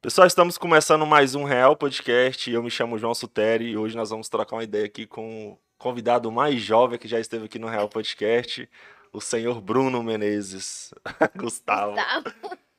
[0.00, 2.48] Pessoal, estamos começando mais um Real Podcast.
[2.48, 5.58] Eu me chamo João Suteri e hoje nós vamos trocar uma ideia aqui com o
[5.76, 8.70] convidado mais jovem que já esteve aqui no Real Podcast,
[9.12, 10.94] o senhor Bruno Menezes.
[11.34, 11.94] Gustavo.
[11.94, 12.32] Gustavo.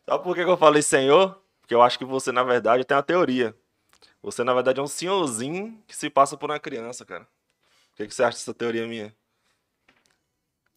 [0.07, 1.43] Sabe por que eu falei senhor?
[1.59, 3.53] Porque eu acho que você, na verdade, tem uma teoria.
[4.23, 7.27] Você, na verdade, é um senhorzinho que se passa por uma criança, cara.
[7.93, 9.13] O que, que você acha dessa teoria minha?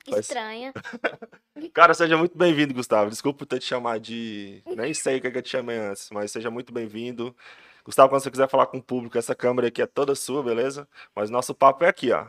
[0.07, 0.73] Estranha.
[1.73, 3.11] Cara, seja muito bem-vindo, Gustavo.
[3.11, 4.63] Desculpa ter te chamado de.
[4.67, 7.37] Nem sei o que, que eu te chamei antes, mas seja muito bem-vindo.
[7.85, 10.89] Gustavo, quando você quiser falar com o público, essa câmera aqui é toda sua, beleza?
[11.15, 12.29] Mas nosso papo é aqui, ó.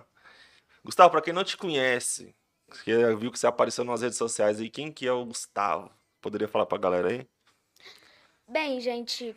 [0.84, 2.36] Gustavo, pra quem não te conhece,
[2.84, 5.92] que viu que você apareceu nas redes sociais aí, quem que é o Gustavo?
[6.22, 7.28] Poderia falar pra galera aí?
[8.48, 9.36] Bem, gente,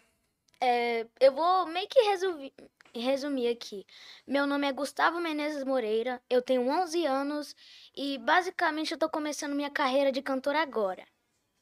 [0.61, 2.53] é, eu vou meio que resumir,
[3.01, 3.87] resumir aqui.
[4.27, 7.55] Meu nome é Gustavo Menezes Moreira, eu tenho 11 anos
[7.97, 11.05] e basicamente eu tô começando minha carreira de cantor agora.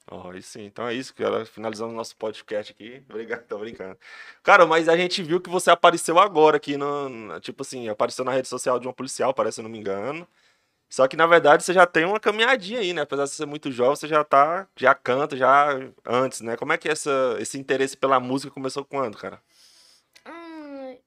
[0.06, 0.64] Aí sim.
[0.64, 1.46] Então é isso, cara.
[1.46, 3.02] Finalizando o nosso podcast aqui.
[3.08, 3.98] Obrigado, tô brincando.
[4.42, 7.40] Cara, mas a gente viu que você apareceu agora aqui no.
[7.40, 10.26] Tipo assim, apareceu na rede social de uma policial, parece, se não me engano.
[10.88, 13.02] Só que na verdade você já tem uma caminhadinha aí, né?
[13.02, 14.68] Apesar de você ser muito jovem, você já tá.
[14.76, 15.68] Já canta, já
[16.06, 16.56] antes, né?
[16.56, 19.42] Como é que essa, esse interesse pela música começou quando, cara?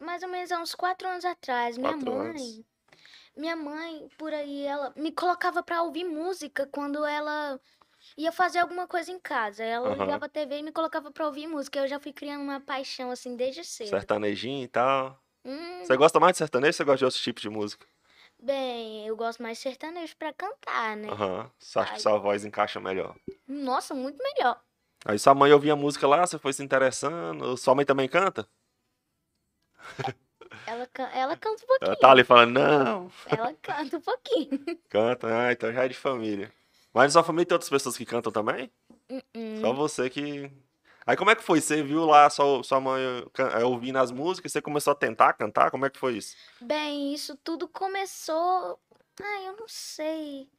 [0.07, 2.29] Mais ou menos há uns 4 anos atrás, minha Quatro mãe.
[2.29, 2.61] anos.
[3.35, 7.59] Minha mãe, por aí, ela me colocava pra ouvir música quando ela
[8.17, 9.63] ia fazer alguma coisa em casa.
[9.63, 9.99] Ela Aham.
[10.05, 11.79] ligava a TV e me colocava pra ouvir música.
[11.79, 13.89] Eu já fui criando uma paixão assim desde cedo.
[13.89, 15.21] Sertanejinho e tal.
[15.45, 17.85] Hum, Você gosta mais de sertanejo ou você gosta de outros tipos de música?
[18.39, 21.09] bem, eu gosto mais de sertanejo pra cantar, né?
[21.11, 21.51] Aham.
[21.59, 23.15] Você acha que sua voz encaixa melhor?
[23.47, 24.61] Nossa, muito melhor.
[25.05, 27.55] Aí sua mãe ouvia música lá, você foi se interessando.
[27.57, 28.47] Sua mãe também canta?
[30.65, 31.99] Ela, ela canta um Ela pouquinho.
[31.99, 33.11] tá ali falando, não.
[33.25, 34.49] Ela canta um pouquinho.
[34.89, 36.51] Canta, ah, então já é de família.
[36.93, 38.71] Mas na sua família tem outras pessoas que cantam também?
[39.09, 40.51] Hum, Só você que.
[41.05, 41.61] Aí como é que foi?
[41.61, 43.01] Você viu lá sua, sua mãe
[43.59, 45.71] eh, ouvindo as músicas e você começou a tentar cantar?
[45.71, 46.35] Como é que foi isso?
[46.59, 48.79] Bem, isso tudo começou.
[49.21, 50.49] Ai, eu não sei.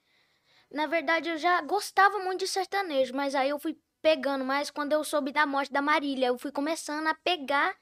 [0.71, 4.93] Na verdade, eu já gostava muito de sertanejo, mas aí eu fui pegando mais quando
[4.93, 6.27] eu soube da morte da Marília.
[6.29, 7.75] Eu fui começando a pegar.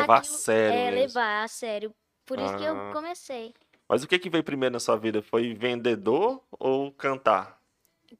[0.00, 1.00] Levar a aquilo- sério É, mesmo.
[1.00, 1.94] levar a sério.
[2.24, 2.92] Por isso que eu Ah.
[2.92, 3.54] comecei.
[3.88, 5.22] Mas o que que veio primeiro na sua vida?
[5.22, 7.60] Foi vendedor ou cantar?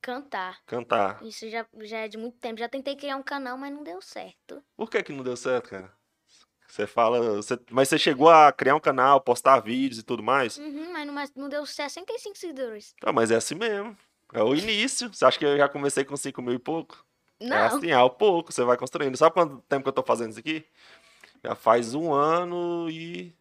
[0.01, 0.61] Cantar.
[0.67, 1.23] Cantar.
[1.23, 2.59] Isso já, já é de muito tempo.
[2.59, 4.63] Já tentei criar um canal, mas não deu certo.
[4.77, 5.93] Por que que não deu certo, cara?
[6.69, 7.37] Você fala.
[7.37, 10.59] você- Mas você chegou a criar um canal, postar vídeos e tudo mais?
[10.59, 12.95] Uhum, mas não, mas não deu 65 seguidores.
[13.03, 13.97] Ah, mas é assim mesmo.
[14.33, 15.09] É o início.
[15.13, 17.05] Você acha que eu já comecei com 5 mil e pouco?
[17.41, 17.57] É Não.
[17.77, 19.17] assim, ao pouco, você vai construindo.
[19.17, 20.67] Sabe quanto tempo que eu tô fazendo isso aqui?
[21.45, 23.35] Já faz um ano e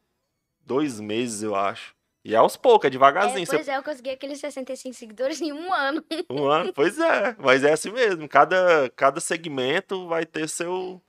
[0.65, 1.93] dois meses, eu acho.
[2.23, 3.45] E é aos poucos, é É, devagarzinho.
[3.45, 6.03] Você- pois é, eu consegui aqueles 65 seguidores em um ano.
[6.29, 7.35] Um ano, pois é.
[7.39, 8.27] Mas é assim mesmo.
[8.27, 10.99] Cada, cada segmento vai ter seu,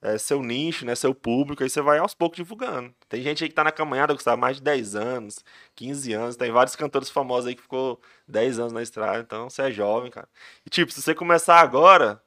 [0.00, 0.94] é, seu nicho, né?
[0.94, 1.62] Seu público.
[1.62, 2.94] Aí você vai aos poucos divulgando.
[3.06, 6.14] Tem gente aí que tá na caminhada, que está há mais de 10 anos, 15
[6.14, 6.36] anos.
[6.36, 9.20] Tem vários cantores famosos aí que ficou 10 anos na estrada.
[9.20, 10.28] Então você é jovem, cara.
[10.64, 12.22] E tipo, se você começar agora,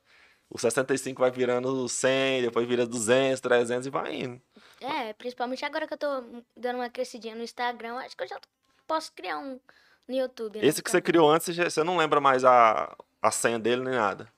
[0.55, 4.41] o 65 vai virando 100, depois vira 200, 300 e vai indo.
[4.79, 6.07] É, principalmente agora que eu tô
[6.55, 8.39] dando uma crescidinha no Instagram, acho que eu já
[8.87, 9.59] posso criar um
[10.07, 10.57] no YouTube.
[10.59, 11.05] né, Esse que você canal.
[11.05, 14.31] criou antes, você não lembra mais a, a senha dele nem nada.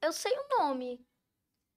[0.00, 0.98] Eu sei o nome.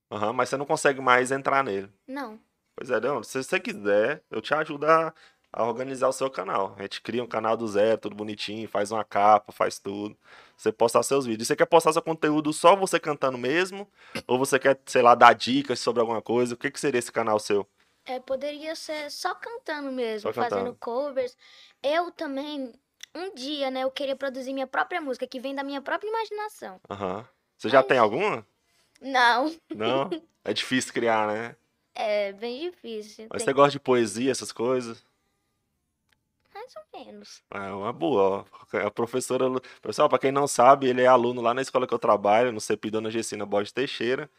[0.09, 1.91] Aham, mas você não consegue mais entrar nele.
[2.07, 2.39] Não.
[2.73, 5.13] Pois é, Leandro, se você quiser, eu te ajudo a,
[5.53, 6.73] a organizar o seu canal.
[6.77, 10.17] A gente cria um canal do zero, tudo bonitinho, faz uma capa, faz tudo.
[10.57, 11.47] Você postar seus vídeos.
[11.47, 13.87] Você quer postar seu conteúdo só você cantando mesmo?
[14.27, 16.55] Ou você quer, sei lá, dar dicas sobre alguma coisa?
[16.55, 17.67] O que, que seria esse canal seu?
[18.05, 20.75] É, poderia ser só cantando mesmo, Só fazendo cantando.
[20.79, 21.37] covers.
[21.81, 22.73] Eu também,
[23.15, 26.81] um dia, né, eu queria produzir minha própria música, que vem da minha própria imaginação.
[26.89, 27.25] Aham.
[27.57, 28.45] Você já Mas- tem alguma?
[28.99, 30.09] Não, Não?
[30.45, 31.55] É difícil criar, né?
[31.95, 33.27] é bem difícil.
[33.29, 35.05] Mas tem- você gosta de poesia, essas coisas?
[36.63, 37.43] Mais ou menos.
[37.51, 38.77] É uma boa, ó.
[38.77, 39.45] A professora.
[39.81, 42.61] Pessoal, pra quem não sabe, ele é aluno lá na escola que eu trabalho, no
[42.61, 44.29] CEPI Dona Gessina Borges Teixeira.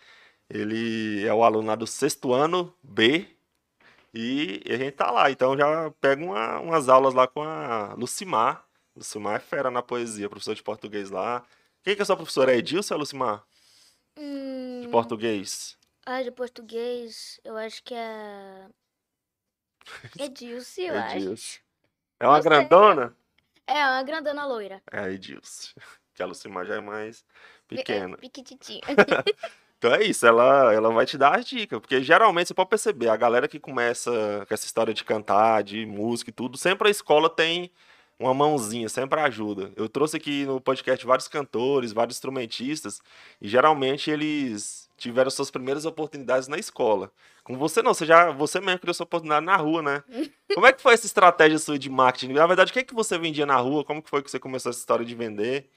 [0.49, 3.29] Ele é o aluno lá do sexto ano B.
[4.13, 5.31] E a gente tá lá.
[5.31, 8.65] Então já pega uma- umas aulas lá com a Lucimar.
[8.97, 11.45] Lucimar é fera na poesia, professor de português lá.
[11.83, 12.55] Quem que é sua professora?
[12.55, 13.45] É Edilson ou é Lucimar?
[14.17, 15.77] De Hum, português.
[16.07, 18.69] ah, de português, eu acho que é...
[20.19, 21.64] Edilce, eu acho.
[22.21, 22.51] É uma sei.
[22.51, 23.15] grandona?
[23.67, 24.83] É, uma grandona loira.
[24.91, 25.73] É Edilson.
[26.15, 27.25] Que a Lucimar já é mais
[27.71, 28.17] É, pequena.
[28.19, 28.81] Piquititinha.
[29.77, 33.09] Então é isso, ela, ela vai te dar as dicas, porque geralmente você pode perceber,
[33.11, 34.11] a galera que começa
[34.49, 37.71] com essa história de cantar, de música e tudo, sempre a escola tem
[38.19, 39.73] uma mãozinha, sempre ajuda.
[39.77, 43.03] Eu trouxe aqui no podcast vários cantores, vários instrumentistas,
[43.43, 47.13] e geralmente eles tiveram suas primeiras oportunidades na escola.
[47.45, 50.03] Com você não, você já você mesmo criou sua oportunidade na rua, né?
[50.55, 52.33] Como é que foi essa estratégia sua de marketing?
[52.33, 53.85] Na verdade, o que é que você vendia na rua?
[53.85, 55.71] Como que foi que você começou essa história de vender?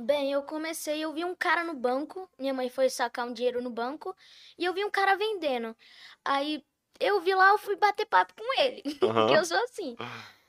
[0.00, 3.60] Bem, eu comecei, eu vi um cara no banco, minha mãe foi sacar um dinheiro
[3.62, 4.14] no banco,
[4.56, 5.76] e eu vi um cara vendendo.
[6.24, 6.64] Aí
[7.00, 9.26] eu vi lá, eu fui bater papo com ele, Aham.
[9.26, 9.96] porque eu sou assim.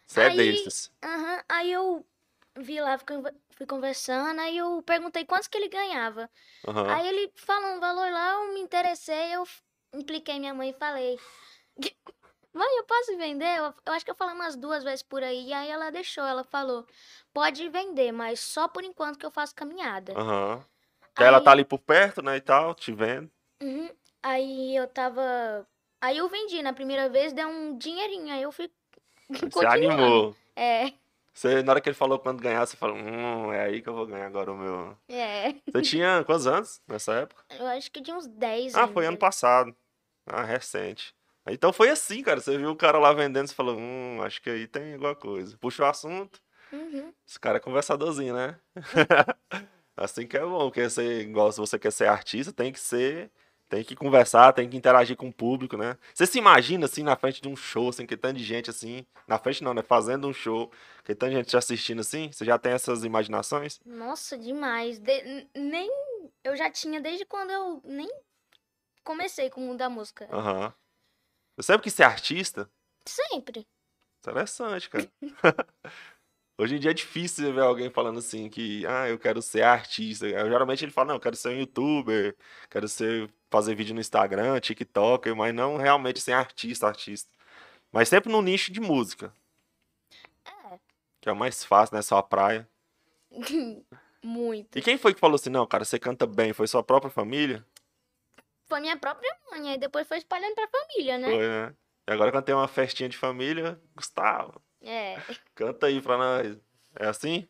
[0.05, 0.91] Você é Aí- desses.
[1.03, 2.05] Aham, Aí eu
[2.57, 6.29] vi lá, fui conver- fui conversando, aí eu perguntei quantos que ele ganhava.
[6.67, 6.87] Aham.
[6.87, 9.43] Aí ele falou um valor lá, eu me interessei, eu
[9.93, 11.19] impliquei minha mãe e falei.
[12.51, 13.57] Mãe, eu posso vender?
[13.57, 15.47] Eu, eu acho que eu falei umas duas vezes por aí.
[15.49, 16.85] E aí ela deixou, ela falou:
[17.33, 20.13] pode vender, mas só por enquanto que eu faço caminhada.
[20.17, 20.65] Aham.
[21.17, 23.29] Ela Aí- tá ali por perto, né, e tal, te vendo.
[23.61, 23.89] Uhum.
[24.23, 25.67] Aí eu tava.
[26.01, 28.33] Aí eu vendi na primeira vez, deu um dinheirinho.
[28.33, 28.71] Aí eu fui.
[29.29, 30.35] Você animou.
[30.55, 30.91] É,
[31.39, 33.93] Você, na hora que ele falou quando ganhar, você falou, hum, é aí que eu
[33.93, 34.97] vou ganhar agora o meu.
[35.07, 35.53] é.
[35.71, 37.41] Você tinha quantos anos nessa época?
[37.57, 39.73] Eu acho que de uns 10 Ah, foi ano passado.
[40.27, 41.15] Ah, recente.
[41.47, 42.41] Então foi assim, cara.
[42.41, 45.57] Você viu o cara lá vendendo, você falou, hum, acho que aí tem alguma coisa.
[45.57, 46.41] Puxa o assunto.
[46.73, 47.13] Uhum.
[47.25, 48.59] Esse cara é conversadorzinho, né?
[49.95, 53.31] assim que é bom, porque você, igual se você quer ser artista, tem que ser.
[53.69, 55.95] Tem que conversar, tem que interagir com o público, né?
[56.13, 59.05] Você se imagina assim na frente de um show, assim, que tanto de gente assim.
[59.27, 59.83] Na frente não, né?
[59.83, 60.71] Fazendo um show,
[61.05, 62.31] que tanta gente te assistindo assim.
[62.31, 63.79] Você já tem essas imaginações?
[63.85, 64.97] Nossa, demais.
[64.97, 65.87] De- nem.
[66.43, 68.09] Eu já tinha desde quando eu nem
[69.03, 70.27] comecei com o mundo da música.
[70.31, 70.73] Aham.
[71.55, 72.69] Você sempre quis ser artista?
[73.05, 73.67] Sempre.
[74.19, 75.07] Interessante, cara.
[76.59, 79.61] Hoje em dia é difícil você ver alguém falando assim que, ah, eu quero ser
[79.61, 80.25] artista.
[80.25, 82.35] Aí, Geralmente ele fala, não, eu quero ser um youtuber,
[82.69, 87.31] quero ser, fazer vídeo no Instagram, TikTok, mas não realmente ser artista, artista.
[87.93, 89.33] Mas sempre no nicho de música.
[91.21, 92.01] Que é o mais fácil, né?
[92.01, 92.67] Só a praia.
[94.21, 94.77] Muito.
[94.77, 96.51] E quem foi que falou assim, não, cara, você canta bem?
[96.51, 97.65] Foi sua própria família?
[98.67, 101.29] Foi minha própria mãe, aí depois foi espalhando pra família, né?
[101.29, 101.75] Foi, né?
[102.05, 105.17] E agora quando tem uma festinha de família, Gustavo, É.
[105.55, 106.57] canta aí pra nós.
[106.95, 107.47] É assim?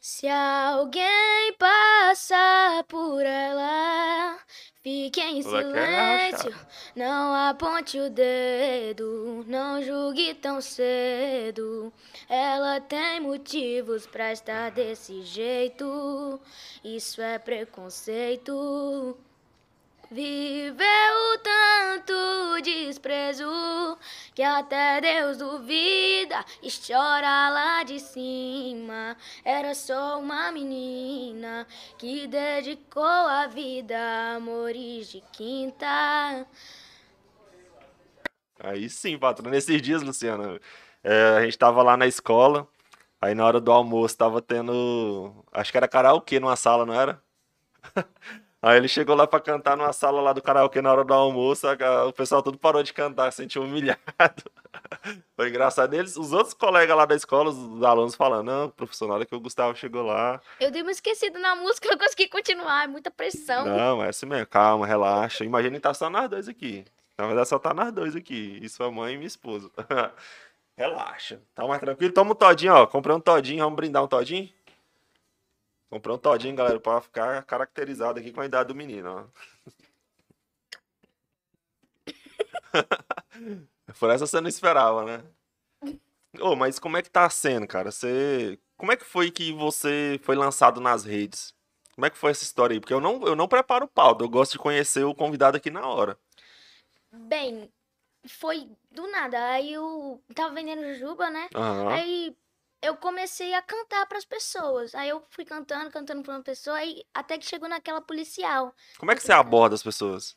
[0.00, 4.36] Se alguém passar por ela,
[4.82, 6.52] fique em silêncio.
[6.96, 11.92] Não aponte o dedo, não julgue tão cedo.
[12.28, 16.40] Ela tem motivos pra estar desse jeito.
[16.82, 19.16] Isso é preconceito.
[20.12, 23.46] Viveu tanto desprezo
[24.34, 29.16] que até Deus duvida e chora lá de cima.
[29.42, 31.66] Era só uma menina
[31.96, 36.46] que dedicou a vida a amores de quinta.
[38.60, 39.50] Aí sim, patrão.
[39.50, 40.60] Nesses dias, Luciano,
[41.02, 42.68] é, a gente tava lá na escola,
[43.18, 45.42] aí na hora do almoço tava tendo.
[45.50, 47.22] Acho que era karaokê numa sala, não era?
[48.62, 51.66] Aí ele chegou lá pra cantar numa sala lá do karaokê na hora do almoço,
[52.06, 53.98] o pessoal todo parou de cantar, se sentiu humilhado.
[55.34, 55.92] Foi engraçado.
[55.94, 59.34] Eles, os outros colegas lá da escola, os alunos falando, não, professor, na hora que
[59.34, 60.40] o Gustavo chegou lá.
[60.60, 63.64] Eu dei uma esquecida na música, não consegui continuar, é muita pressão.
[63.64, 65.44] Não, é assim mesmo, calma, relaxa.
[65.44, 66.84] Imagina que tá só nós dois aqui.
[67.18, 68.60] Na verdade, só tá nós dois aqui.
[68.62, 69.68] E sua mãe e minha esposa.
[70.76, 71.40] relaxa.
[71.54, 72.12] Tá mais tranquilo.
[72.12, 72.86] Toma um todinho, ó.
[72.86, 73.64] Comprei um todinho.
[73.64, 74.48] Vamos brindar um todinho?
[75.92, 79.26] Comprei um todinho, galera, pra ficar caracterizado aqui com a idade do menino, ó.
[84.00, 85.22] Por essa você não esperava, né?
[86.40, 87.90] Ô, mas como é que tá sendo, cara?
[87.90, 88.58] Você...
[88.78, 91.54] Como é que foi que você foi lançado nas redes?
[91.94, 92.80] Como é que foi essa história aí?
[92.80, 95.70] Porque eu não, eu não preparo o pauta, eu gosto de conhecer o convidado aqui
[95.70, 96.18] na hora.
[97.12, 97.70] Bem,
[98.26, 99.50] foi do nada.
[99.50, 101.50] Aí eu tava vendendo jujuba, né?
[101.54, 101.88] Aham.
[101.90, 102.34] Aí
[102.82, 104.94] eu comecei a cantar pras pessoas.
[104.94, 108.74] Aí eu fui cantando, cantando pra uma pessoa, aí até que chegou naquela policial.
[108.98, 110.36] Como é que você aborda as pessoas?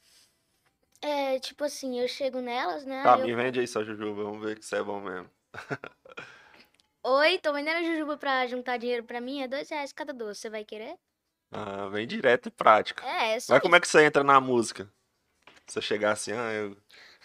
[1.01, 3.03] É, tipo assim, eu chego nelas, né?
[3.03, 5.29] Tá, aí eu- me vende aí sua jujuba, vamos ver que você é bom mesmo.
[7.03, 10.49] Oi, tô vendendo jujuba pra juntar dinheiro pra mim, é dois reais cada doce, você
[10.49, 10.97] vai querer?
[11.51, 13.05] Ah, vem direto e prática.
[13.05, 14.91] É, é só Mas como é que você entra na música?
[15.67, 16.75] Se eu chegar assim, ah, eu...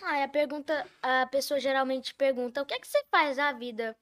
[0.03, 3.97] Aí a pergunta, a pessoa geralmente pergunta, o que é que você faz da vida?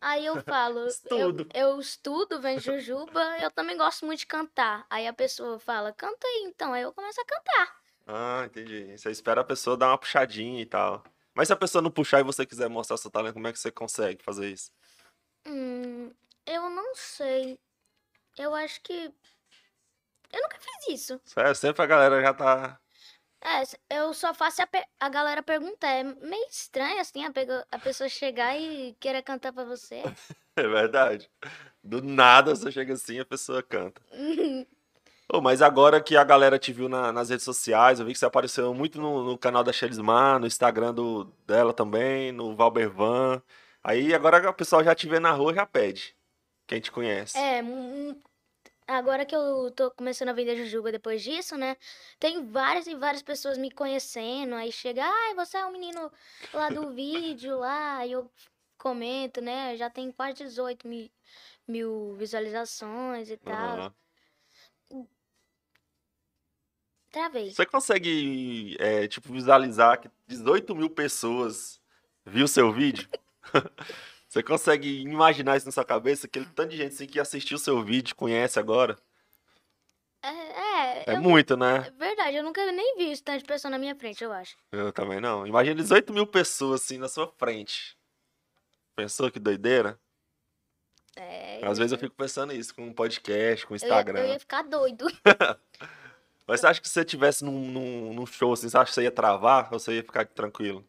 [0.00, 1.48] Aí eu falo, eu, Estudo.
[1.54, 4.86] eu estudo, vendo jujuba, eu também gosto muito de cantar.
[4.90, 7.76] Aí a pessoa fala, canta aí então, aí eu começo a cantar.
[8.06, 8.96] Ah, entendi.
[8.96, 11.04] Você espera a pessoa dar uma puxadinha e tal.
[11.34, 13.58] Mas se a pessoa não puxar e você quiser mostrar seu talento, como é que
[13.58, 14.72] você consegue fazer isso?
[15.46, 16.12] Hum,
[16.46, 17.58] eu não sei.
[18.36, 19.12] Eu acho que.
[20.32, 21.20] Eu nunca fiz isso.
[21.24, 22.80] Sério, sempre a galera já tá
[23.40, 24.68] É, eu só faço a,
[25.00, 25.88] a galera perguntar.
[25.88, 27.32] É meio estranho, assim, a,
[27.70, 30.02] a pessoa chegar e querer cantar pra você.
[30.56, 31.30] É verdade.
[31.84, 34.02] Do nada você chega assim e a pessoa canta.
[35.32, 38.18] Ô, mas agora que a galera te viu na- nas redes sociais, eu vi que
[38.18, 43.40] você apareceu muito no, no canal da Chelismar, no Instagram do, dela também, no Valbervan.
[43.84, 46.16] Aí agora o pessoal já te vê na rua já pede.
[46.66, 47.38] Quem te conhece.
[47.38, 47.62] É,
[48.88, 51.76] agora que eu tô começando a vender jujuba depois disso, né?
[52.18, 54.54] Tem várias e várias pessoas me conhecendo.
[54.54, 56.10] Aí chega, ai, você é o menino
[56.52, 57.98] lá do vídeo lá.
[57.98, 58.30] Aí eu
[58.78, 59.76] comento, né?
[59.76, 61.10] Já tem quase 18 mil,
[61.66, 63.78] mil visualizações e tal.
[63.78, 63.94] Aham.
[67.10, 67.50] Travei.
[67.50, 71.80] Você consegue, é, tipo, visualizar que 18 mil pessoas
[72.24, 73.08] viu seu vídeo?
[74.38, 76.28] Você consegue imaginar isso na sua cabeça?
[76.28, 78.96] Aquele tanto de gente assim, que assistiu seu vídeo, conhece agora?
[80.22, 81.84] É, é, É eu- muito, né?
[81.88, 84.56] é verdade, eu nunca nem vi isso tanto de pessoa na minha frente, eu acho.
[84.70, 85.44] Eu também não.
[85.44, 87.96] Imagina 18 mil pessoas assim na sua frente.
[88.94, 89.98] Pensou que doideira?
[91.16, 94.20] É, Às vezes eu fico pensando isso com um podcast, com eu ia, Instagram.
[94.20, 95.04] eu ia ficar doido.
[96.46, 98.94] Mas você acha que se você estivesse num, num, num show assim, você acha que
[98.94, 100.84] você ia travar ou você ia ficar tranquilo?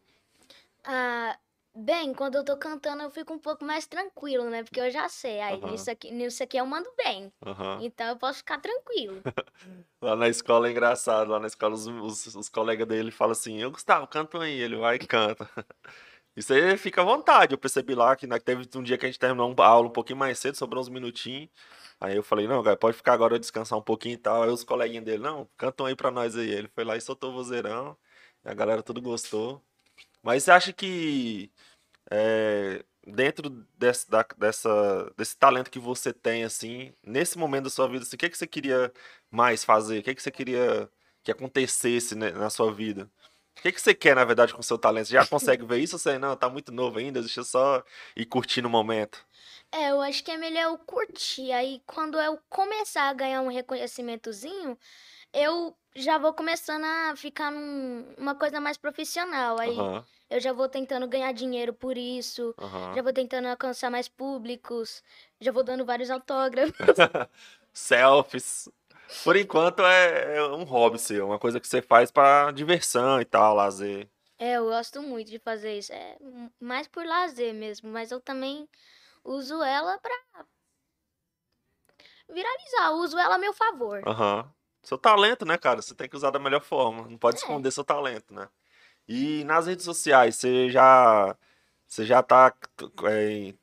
[0.84, 1.36] Ah,
[1.74, 4.62] bem, quando eu tô cantando eu fico um pouco mais tranquilo, né?
[4.62, 5.72] Porque eu já sei, aí Aham.
[5.72, 7.32] nisso aqui, nisso aqui eu mando bem.
[7.46, 7.78] Aham.
[7.82, 9.22] Então eu posso ficar tranquilo.
[10.02, 13.58] Lá na escola é engraçado, lá na escola os, os, os colegas dele falam assim,
[13.60, 15.46] eu Gustavo, canta aí, ele vai e canta.
[16.34, 19.08] Isso aí fica à vontade, eu percebi lá que né, teve um dia que a
[19.08, 21.50] gente terminou a aula um pouquinho mais cedo, sobrou uns minutinhos,
[22.00, 24.64] aí eu falei, não, cara, pode ficar agora descansar um pouquinho e tal, aí os
[24.64, 27.96] coleguinhas dele, não, cantam aí pra nós aí, ele foi lá e soltou o vozeirão,
[28.44, 29.62] e a galera tudo gostou.
[30.22, 31.50] Mas você acha que
[32.10, 37.88] é, dentro desse, da- dessa, desse talento que você tem, assim, nesse momento da sua
[37.88, 38.92] vida, assim, o que que você queria
[39.30, 40.00] mais fazer?
[40.00, 40.90] O que que você queria
[41.22, 43.10] que acontecesse, né, na sua vida?
[43.58, 45.06] O que que você quer, na verdade, com o seu talento?
[45.08, 47.84] Você já consegue ver isso ou você, não, tá muito novo ainda, deixa eu só
[48.16, 49.26] ir curtindo o momento?
[49.72, 51.52] É, eu acho que é melhor eu curtir.
[51.52, 54.78] Aí quando eu começar a ganhar um reconhecimentozinho,
[55.32, 59.58] eu já vou começando a ficar numa coisa mais profissional.
[59.58, 62.54] Aí Aham, eu já vou tentando ganhar dinheiro por isso.
[62.58, 62.94] aham.
[62.94, 65.02] Já vou tentando alcançar mais públicos.
[65.40, 66.72] Já vou dando vários autógrafos.
[67.72, 68.68] Selfies.
[69.24, 73.24] Por enquanto é, é um hobby seu, uma coisa que você faz pra diversão e
[73.24, 74.08] tal, lazer.
[74.38, 75.92] É, eu gosto muito de fazer isso.
[75.92, 76.16] É
[76.60, 78.68] mais por lazer mesmo, mas eu também
[79.24, 80.14] uso ela pra
[82.28, 82.92] viralizar.
[82.92, 84.02] Uso ela a meu favor.
[84.06, 84.52] Aham.
[84.82, 85.82] Seu talento, né, cara?
[85.82, 87.06] Você tem que usar da melhor forma.
[87.08, 87.40] Não pode É.
[87.40, 88.48] esconder seu talento, né?
[89.08, 91.36] E nas redes sociais, você já.
[91.86, 92.54] Você já tá.
[93.04, 93.54] é,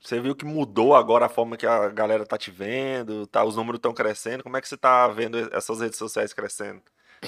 [0.00, 3.56] você viu que mudou agora a forma que a galera tá te vendo, tá, os
[3.56, 4.42] números estão crescendo.
[4.44, 6.82] Como é que você tá vendo essas redes sociais crescendo?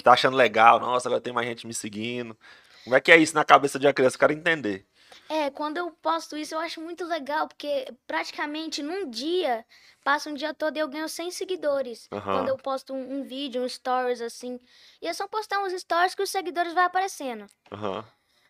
[0.04, 0.80] Tá achando legal?
[0.80, 2.36] Nossa, agora tem mais gente me seguindo.
[2.84, 4.16] Como é que é isso na cabeça de uma criança?
[4.16, 4.86] Eu quero entender.
[5.32, 9.64] É, quando eu posto isso, eu acho muito legal, porque praticamente num dia,
[10.02, 12.08] passa um dia todo e eu ganho 100 seguidores.
[12.34, 14.58] Quando eu posto um, um vídeo, um stories assim.
[15.00, 17.46] E é só postar uns stories que os seguidores vai aparecendo.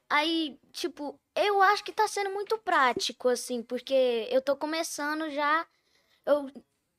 [0.08, 5.66] Aí, tipo, eu acho que tá sendo muito prático, assim, porque eu tô começando já.
[6.25, 6.50] Eu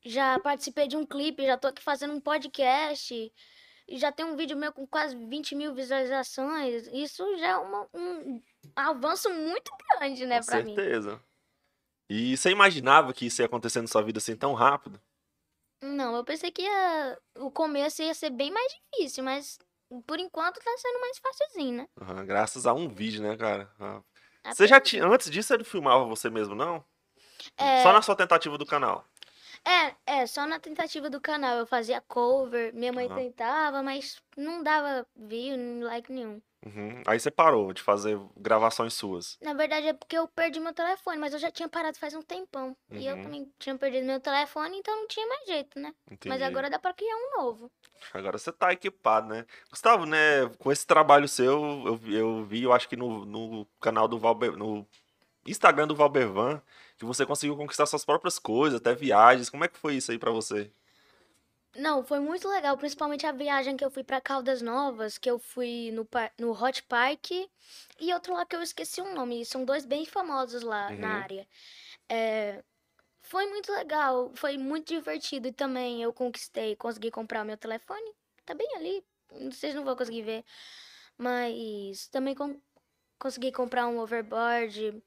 [0.05, 3.33] já participei de um clipe, já tô aqui fazendo um podcast.
[3.91, 6.87] E já tem um vídeo meu com quase 20 mil visualizações.
[6.93, 8.41] Isso já é uma- um
[8.73, 9.69] avanço muito
[9.99, 10.73] grande, né, Com pra mim.
[10.75, 11.21] certeza.
[12.09, 14.97] E você imaginava que isso ia acontecer na sua vida assim tão rápido?
[15.83, 19.59] Não, eu pensei que ia- o começo ia ser bem mais difícil, mas
[20.07, 21.87] por enquanto tá sendo mais facilzinho, né?
[21.99, 23.69] Aham, graças a um vídeo, né, cara?
[24.45, 25.05] Você já tinha.
[25.05, 26.83] Antes disso, você não filmava você mesmo, não?
[27.57, 29.05] É, Só na sua tentativa do canal.
[29.65, 31.57] É, é, só na tentativa do canal.
[31.57, 33.15] Eu fazia cover, minha mãe Aham.
[33.15, 36.41] tentava, mas não dava view, nem like nenhum.
[36.63, 37.01] Uhum.
[37.07, 39.35] Aí você parou de fazer gravações suas.
[39.41, 42.21] Na verdade é porque eu perdi meu telefone, mas eu já tinha parado faz um
[42.21, 42.75] tempão.
[42.91, 43.23] E eu Uhum.
[43.23, 45.91] também tinha perdido meu telefone, então não tinha mais jeito, né?
[46.05, 46.29] Entendi.
[46.29, 47.71] Mas agora dá pra criar um novo.
[48.13, 49.45] Agora você tá equipado, né?
[49.71, 50.47] Gustavo, né?
[50.59, 54.19] Com esse trabalho seu, eu, vi- eu vi, eu acho que no, no canal do
[54.19, 54.87] Valber, no
[55.47, 56.61] Instagram do Valbervan,
[57.01, 59.49] que você conseguiu conquistar suas próprias coisas, até viagens.
[59.49, 60.71] Como é que foi isso aí pra você?
[61.75, 65.39] Não, foi muito legal, principalmente a viagem que eu fui pra Caldas Novas, que eu
[65.39, 69.45] fui no, no Hot Park e outro lá que eu esqueci o nome.
[69.45, 71.21] São dois bem famosos lá na Uhum.
[71.21, 71.47] área.
[72.09, 72.63] É,
[73.23, 78.13] foi muito legal, foi muito divertido e também eu conquistei, consegui comprar o meu telefone.
[78.45, 79.05] Tá bem ali,
[79.51, 80.45] vocês não vão conseguir ver.
[81.17, 82.61] Mas também com-
[83.19, 85.01] consegui comprar um overboard.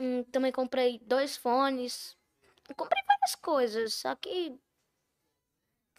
[0.00, 2.16] Hum, também comprei dois fones.
[2.76, 4.58] Comprei várias coisas, só que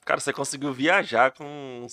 [0.06, 1.86] Cara, você conseguiu viajar com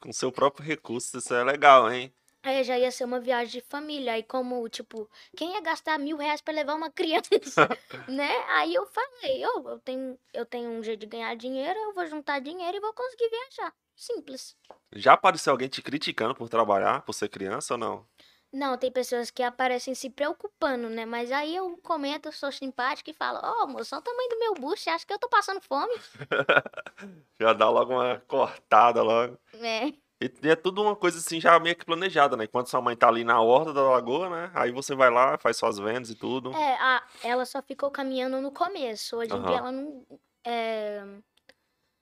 [0.00, 2.14] com seu próprio recurso, isso é legal, hein?
[2.44, 4.12] Aí já ia ser uma viagem de família.
[4.14, 7.68] Aí como, tipo, quem ia gastar mil reais pra levar uma criança,
[8.06, 8.28] né?
[8.48, 12.06] Aí eu falei, "Ô, eu tenho, eu tenho um jeito de ganhar dinheiro, eu vou
[12.06, 13.74] juntar dinheiro e vou conseguir viajar.
[13.96, 14.56] Simples.
[14.94, 18.08] Já apareceu alguém te criticando por trabalhar, por ser criança ou não?
[18.52, 21.06] Não, tem pessoas que aparecem se preocupando, né?
[21.06, 24.54] Mas aí eu comento, sou simpática e falo, ô, moço, olha o tamanho do meu
[24.54, 25.94] bucho, acha que eu tô passando fome?
[27.40, 29.38] Já dá logo uma cortada logo.
[29.54, 29.86] É.
[30.22, 32.44] E é tudo uma coisa assim já meio que planejada, né?
[32.44, 34.52] Enquanto sua mãe tá ali na horta da lagoa, né?
[34.54, 36.52] Aí você vai lá, faz suas vendas e tudo.
[36.52, 39.16] É, a, ela só ficou caminhando no começo.
[39.16, 39.46] Hoje em Aham.
[39.46, 40.06] dia ela não,
[40.46, 41.02] é,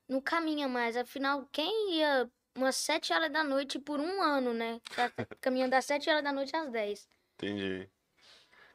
[0.06, 0.96] não caminha mais.
[0.98, 4.80] Afinal, quem ia umas 7 horas da noite por um ano, né?
[4.94, 7.08] Tá caminhando das 7 horas da noite às 10.
[7.34, 7.88] Entendi.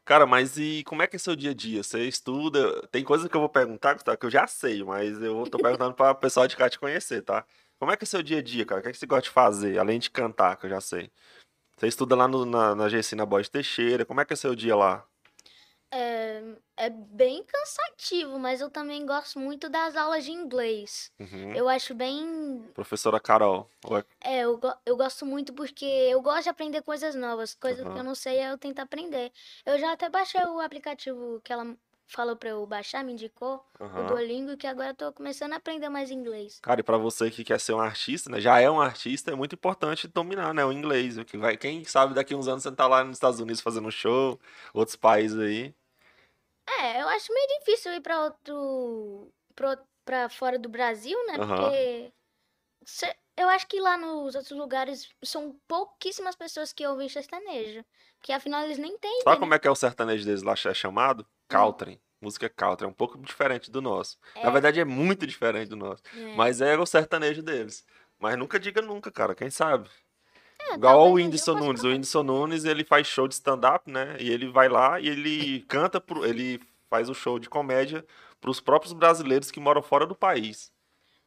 [0.04, 1.82] Cara, mas e como é que é seu dia a dia?
[1.82, 2.88] Você estuda?
[2.90, 5.96] Tem coisa que eu vou perguntar, Gustavo, que eu já sei, mas eu tô perguntando
[5.96, 7.44] pra pessoal de cá te conhecer, tá?
[7.80, 8.80] Como é que é seu dia a dia, cara?
[8.80, 11.12] O que é que você gosta de fazer, além de cantar, que eu já sei?
[11.78, 14.76] Você estuda lá no- na, na Gessina Borges Teixeira, como é que é seu dia
[14.76, 15.06] lá?
[15.92, 16.42] É,
[16.78, 21.12] é bem cansativo, mas eu também gosto muito das aulas de inglês.
[21.20, 21.54] Uhum.
[21.54, 23.70] Eu acho bem Professora Carol.
[23.86, 24.06] ou é-
[24.44, 27.54] eu, go- eu gosto muito porque eu gosto de aprender coisas novas.
[27.56, 27.98] Coisas que Aham.
[28.00, 29.32] eu não sei, eu tento aprender.
[29.66, 31.76] Eu já até baixei o aplicativo que ela
[32.08, 34.06] falou pra eu baixar, me indicou, o Aham.
[34.08, 36.60] Duolingo, que agora eu tô começando a aprender mais inglês.
[36.62, 38.40] Cara, e pra você que quer ser um artista, né?
[38.40, 40.64] Já é um artista, é muito importante dominar, né?
[40.64, 41.18] O inglês.
[41.18, 43.90] o Que vai, quem sabe daqui uns anos você tá lá nos Estados Unidos fazendo
[43.92, 44.40] show,
[44.74, 45.74] outros países aí.
[46.68, 49.32] É, eu acho meio difícil ir pra outro.
[49.56, 51.36] pro- pra fora do Brasil, né?
[51.40, 51.56] Aham.
[51.70, 52.14] Porque.
[52.86, 57.84] cê- eu acho que lá nos outros lugares são pouquíssimas pessoas que ouvem sertanejo.
[58.20, 59.22] Porque afinal eles nem entendem.
[59.24, 59.40] Sabe né?
[59.40, 61.28] como é que é o sertanejo deles lá é chamado?
[61.48, 62.02] Country.
[62.22, 62.86] Música country.
[62.86, 64.18] É um pouco diferente do nosso.
[64.36, 64.52] Na É.
[64.52, 66.02] verdade, é muito diferente do nosso.
[66.16, 66.36] É.
[66.36, 67.86] Mas é o sertanejo deles.
[68.18, 69.36] Mas nunca diga nunca, cara.
[69.36, 69.90] Quem sabe?
[70.72, 71.84] É, Igual o Whindersson Nunes.
[71.84, 74.18] O Whindersson Nunes, ele faz show de stand-up, né?
[74.20, 78.06] E ele vai lá e ele canta, pro, ele faz o show de comédia
[78.42, 80.72] pros próprios brasileiros que moram fora do país.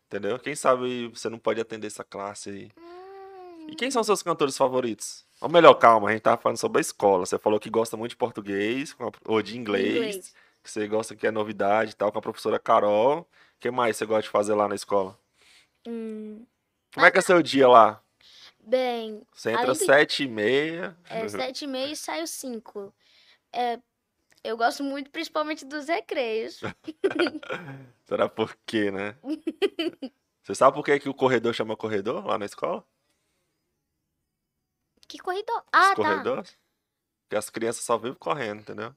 [0.07, 0.39] Entendeu?
[0.39, 2.71] Quem sabe você não pode atender essa classe aí.
[2.79, 5.25] Hum, E quem são seus cantores favoritos?
[5.41, 7.27] Ou melhor, calma, a gente tava falando sobre a escola.
[7.27, 10.35] Você falou que gosta muito de português, ou de inglês, Inglês.
[10.65, 13.21] que você gosta que é novidade e tal, com a professora Carol.
[13.21, 13.27] O
[13.61, 15.19] que mais você gosta de fazer lá na escola?
[15.87, 16.45] hum,
[16.95, 18.01] Como é que é seu dia lá?
[18.69, 20.97] Bem, Você entra às sete e meia.
[21.09, 22.95] é sete e meia e saio cinco.
[23.53, 23.79] É,
[24.45, 26.61] eu gosto muito, principalmente dos recreios.
[28.05, 29.17] Será por quê, né?
[30.43, 32.83] Você sabe por que, que o corredor chama corredor lá na escola?
[35.07, 35.59] Que corredor?
[35.59, 35.95] Os Ah, tá.
[35.95, 36.57] corredores?
[37.23, 38.95] Porque as crianças só vivem correndo, entendeu?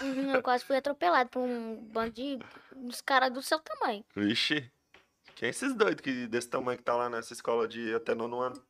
[0.00, 2.38] Uhum, eu quase fui atropelado por um bando de
[2.76, 4.04] uns caras do seu tamanho.
[4.14, 4.70] Vixe.
[5.34, 8.40] Quem é esses doidos que, desse tamanho que tá lá nessa escola de até nono
[8.40, 8.62] ano?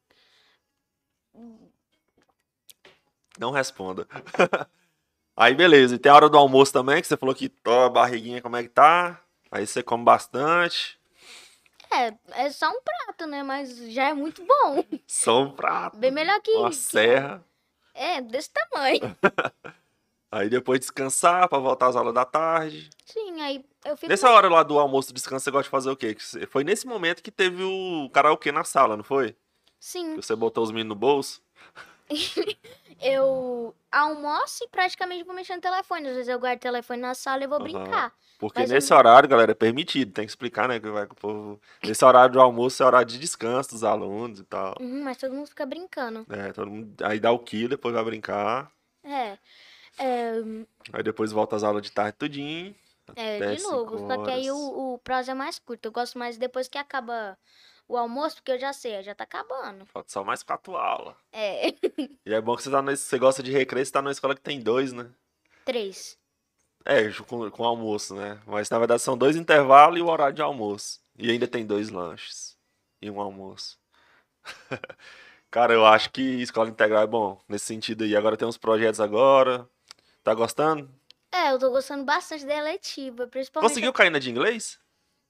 [3.38, 4.06] Não responda.
[5.36, 5.94] Aí, beleza.
[5.94, 8.56] E tem a hora do almoço também, que você falou que tô, a barriguinha como
[8.56, 9.22] é que tá.
[9.50, 10.98] Aí você come bastante.
[11.90, 12.14] É,
[12.44, 13.42] é só um prato, né?
[13.42, 14.84] Mas já é muito bom.
[15.08, 15.96] Só um prato.
[15.98, 16.52] Bem melhor que.
[16.52, 17.44] Uma que- serra.
[17.94, 19.00] É, desse tamanho.
[20.30, 22.88] Aí depois descansar pra voltar às aulas da tarde.
[23.04, 24.08] Sim, aí eu fico.
[24.08, 26.16] Nessa hora lá do almoço descanso, você gosta de fazer o quê?
[26.48, 29.34] Foi nesse momento que teve o karaokê na sala, não foi?
[29.80, 31.42] Sim, Que você botou os meninos no bolso?
[33.00, 36.08] eu almoço e praticamente vou mexer no telefone.
[36.08, 37.64] Às vezes eu guardo o telefone na sala e vou Aham.
[37.64, 38.12] brincar.
[38.38, 40.80] Porque Mas eu nesse não- horário, galera, é permitido, tem que explicar, né?
[40.80, 41.60] Que vai com o povo.
[41.84, 44.74] Nesse horário do almoço é horário de descanso dos alunos e tal.
[44.80, 46.26] Uhum, mas todo mundo fica brincando.
[46.30, 46.94] É, todo mundo.
[47.04, 48.70] Aí dá o quilo, depois vai brincar.
[49.04, 49.38] É.
[49.98, 50.32] É,
[50.92, 52.74] Aí depois volta às aulas de tarde tudinho.
[53.14, 53.98] é de novo.
[53.98, 55.86] Só que aí o, o prazo é mais curto.
[55.86, 57.36] Eu gosto mais depois que acaba
[57.90, 59.84] o almoço, porque eu já sei, já tá acabando.
[59.84, 61.16] Falta só mais quatro aulas.
[61.32, 61.72] É.
[62.24, 64.40] E é bom que você tá você gosta de recreio, você tá numa escola que
[64.42, 65.10] tem dois, né?
[65.64, 66.18] Três.
[66.84, 68.38] É, com, com almoço, né?
[68.46, 71.00] Mas na verdade são dois intervalos e o horário de almoço.
[71.18, 72.56] E ainda tem dois lanches
[73.02, 73.78] e um almoço.
[75.50, 78.14] Cara, eu acho que escola integral é bom nesse sentido aí.
[78.14, 79.68] Agora tem uns projetos agora.
[80.22, 80.88] Tá gostando?
[81.32, 83.70] É, eu tô gostando bastante da eletiva, principalmente.
[83.70, 84.78] Conseguiu cair na de inglês?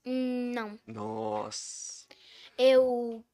[0.04, 0.78] Hum, não.
[0.86, 1.89] Nossa.
[2.60, 3.24] Eu.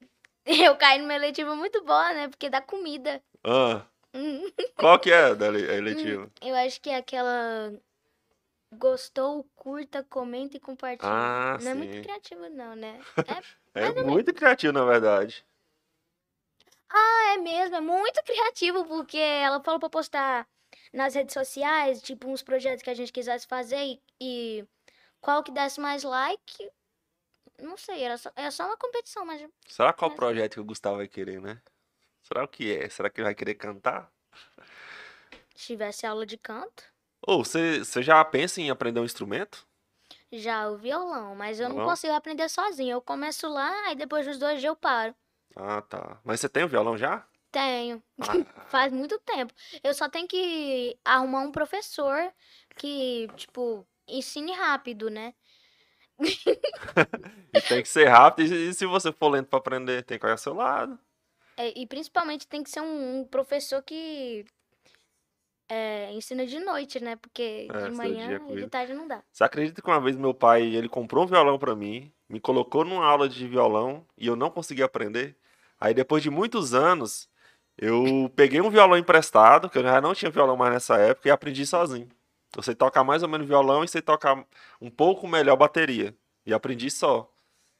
[0.46, 2.28] Eu caí numa eletiva muito boa, né?
[2.28, 3.20] Porque dá comida.
[3.44, 3.84] Ah,
[4.14, 4.40] Hum,
[4.78, 6.30] qual que é da eletiva?
[6.40, 7.72] eu acho que é aquela.
[8.72, 11.10] Gostou, curta, comenta e compartilha.
[11.10, 11.78] Ah, não é sim.
[11.78, 13.00] muito criativo, não, né?
[13.74, 15.44] É, É muito criativo, na verdade.
[17.34, 20.48] é mesmo, é muito criativo, porque ela falou pra postar
[20.92, 24.64] nas redes sociais, tipo, uns projetos que a gente quisesse fazer e, e
[25.20, 26.70] qual que desse mais like.
[27.60, 30.64] Não sei, era só, era só uma competição, mas Será qual Mas- projeto que o
[30.64, 31.60] Gustavo vai querer, né?
[32.22, 32.88] Será o que é?
[32.88, 34.10] Será que ele vai querer cantar?
[35.54, 36.84] se tivesse aula de canto,
[37.26, 39.66] Ou você você já pensa em aprender um instrumento?
[40.30, 42.92] já o violão, mas eu não consigo aprender sozinho.
[42.92, 45.14] Eu começo lá, e depois dos dois dias eu paro.
[45.54, 46.20] Ah, tá.
[46.24, 47.26] Mas você tem o violão já?
[47.50, 48.02] Tenho.
[48.20, 48.24] Ah,
[48.68, 49.54] Faz muito tempo.
[49.82, 52.30] Eu só tenho que arrumar um professor
[52.76, 55.32] que, tipo, ensine rápido, né?
[56.20, 58.54] E tem que ser rápido.
[58.54, 60.98] E, se você for lento pra aprender, tem que olhar ao seu lado.
[61.56, 64.44] É, e principalmente tem que ser um, um professor que
[65.68, 67.16] é, ensina de noite, né?
[67.16, 69.22] Porque É, de manhã e de tarde não dá.
[69.32, 72.84] Você acredita que uma vez meu pai, ele comprou um violão pra mim, me colocou
[72.84, 75.36] numa aula de violão e eu não consegui aprender?
[75.80, 77.28] Aí depois de muitos anos,
[77.76, 81.30] eu peguei um violão emprestado, que eu já não tinha violão mais nessa época, e
[81.30, 82.08] aprendi sozinho.
[82.56, 84.42] Eu sei tocar mais ou menos violão e sei tocar
[84.80, 86.16] um pouco melhor bateria.
[86.46, 87.30] E aprendi só.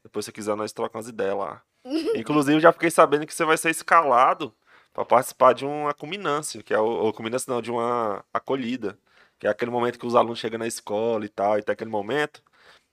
[0.04, 1.62] Depois, se quiser, nós trocamos ideias lá.
[2.14, 4.54] Inclusive, já fiquei sabendo que você vai ser escalado
[4.92, 8.98] para participar de uma culminância, que é o, culminância não, de uma acolhida,
[9.38, 11.90] que é aquele momento que os alunos chegam na escola e tal, e tem aquele
[11.90, 12.42] momento.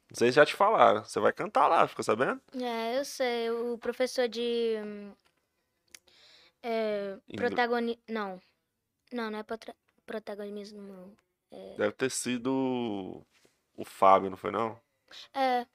[0.10, 1.04] Não sei se já te falaram.
[1.04, 2.40] Você vai cantar lá, ficou sabendo?
[2.62, 3.50] É, eu sei.
[3.52, 4.76] O professor de.
[6.62, 8.00] É, protagoni...
[8.08, 8.40] Não.
[9.12, 9.46] Não, não é
[10.06, 11.12] protagonismo, não.
[11.78, 13.24] Deve ter sido
[13.76, 14.78] o Fábio, não foi não?
[15.34, 15.66] É.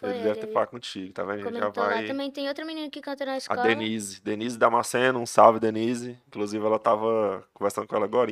[0.00, 1.38] Foi Ele deve ter falado contigo, tá vendo?
[1.40, 1.88] Já comentou lá.
[1.90, 2.06] vai.
[2.06, 3.62] Também tem outra menina que canta na A escola.
[3.62, 6.18] Denise, Denise Damasceno, um salve, Denise.
[6.26, 8.30] Inclusive, ela tava conversando com ela agora.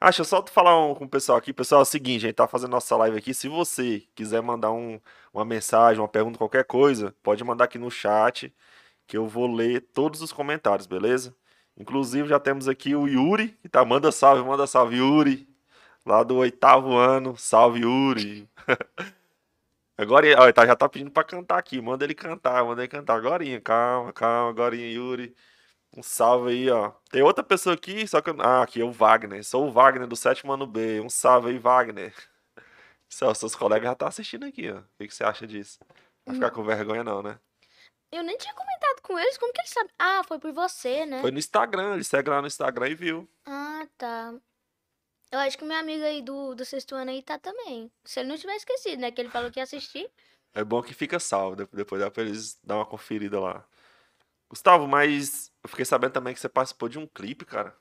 [0.00, 1.52] Ah, deixa eu só falar um- com o pessoal aqui.
[1.52, 3.32] Pessoal, é o seguinte, a gente tá fazendo nossa live aqui.
[3.32, 5.00] Se você quiser mandar um-
[5.32, 8.52] uma mensagem, uma pergunta, qualquer coisa, pode mandar aqui no chat,
[9.06, 11.34] que eu vou ler todos os comentários, beleza?
[11.76, 15.48] Inclusive, já temos aqui o Yuri, que tá, manda salve, manda salve, Yuri.
[16.06, 18.48] Lá do oitavo ano, salve, Yuri.
[19.96, 21.80] Agora, ó, ele tá- já tá pedindo pra cantar aqui.
[21.80, 23.16] Manda ele cantar, manda ele cantar.
[23.16, 25.34] Agorinha, calma, calma, agorinha, Yuri.
[25.96, 26.92] Um salve aí, ó.
[27.10, 28.30] Tem outra pessoa aqui, só que.
[28.30, 29.42] eu- Ah, aqui é o Wagner.
[29.44, 31.00] Sou o Wagner do sétimo ano B.
[31.00, 32.14] Um salve aí, Wagner.
[33.10, 34.78] Céu, seus colegas já estão assistindo aqui, ó.
[34.78, 35.78] O que, que você acha disso?
[36.26, 37.38] Vai ficar com vergonha, não, né?
[38.12, 39.36] Eu nem tinha comentado com eles.
[39.38, 39.90] Como que eles sabem?
[39.98, 41.20] Ah, foi por você, né?
[41.22, 43.28] Foi no Instagram, ele segue lá no Instagram e viu.
[43.46, 44.34] Ah, tá.
[45.30, 47.90] Eu acho que minha amiga aí do, do sexto ano aí tá também.
[48.04, 49.10] Se ele não tiver esquecido, né?
[49.10, 50.10] Que ele falou que ia assistir.
[50.54, 51.56] É bom que fica salvo.
[51.56, 53.64] de- Depois dá pra eles dar uma conferida lá.
[54.48, 57.76] Gustavo, mas eu fiquei sabendo também que você participou de um clipe, cara.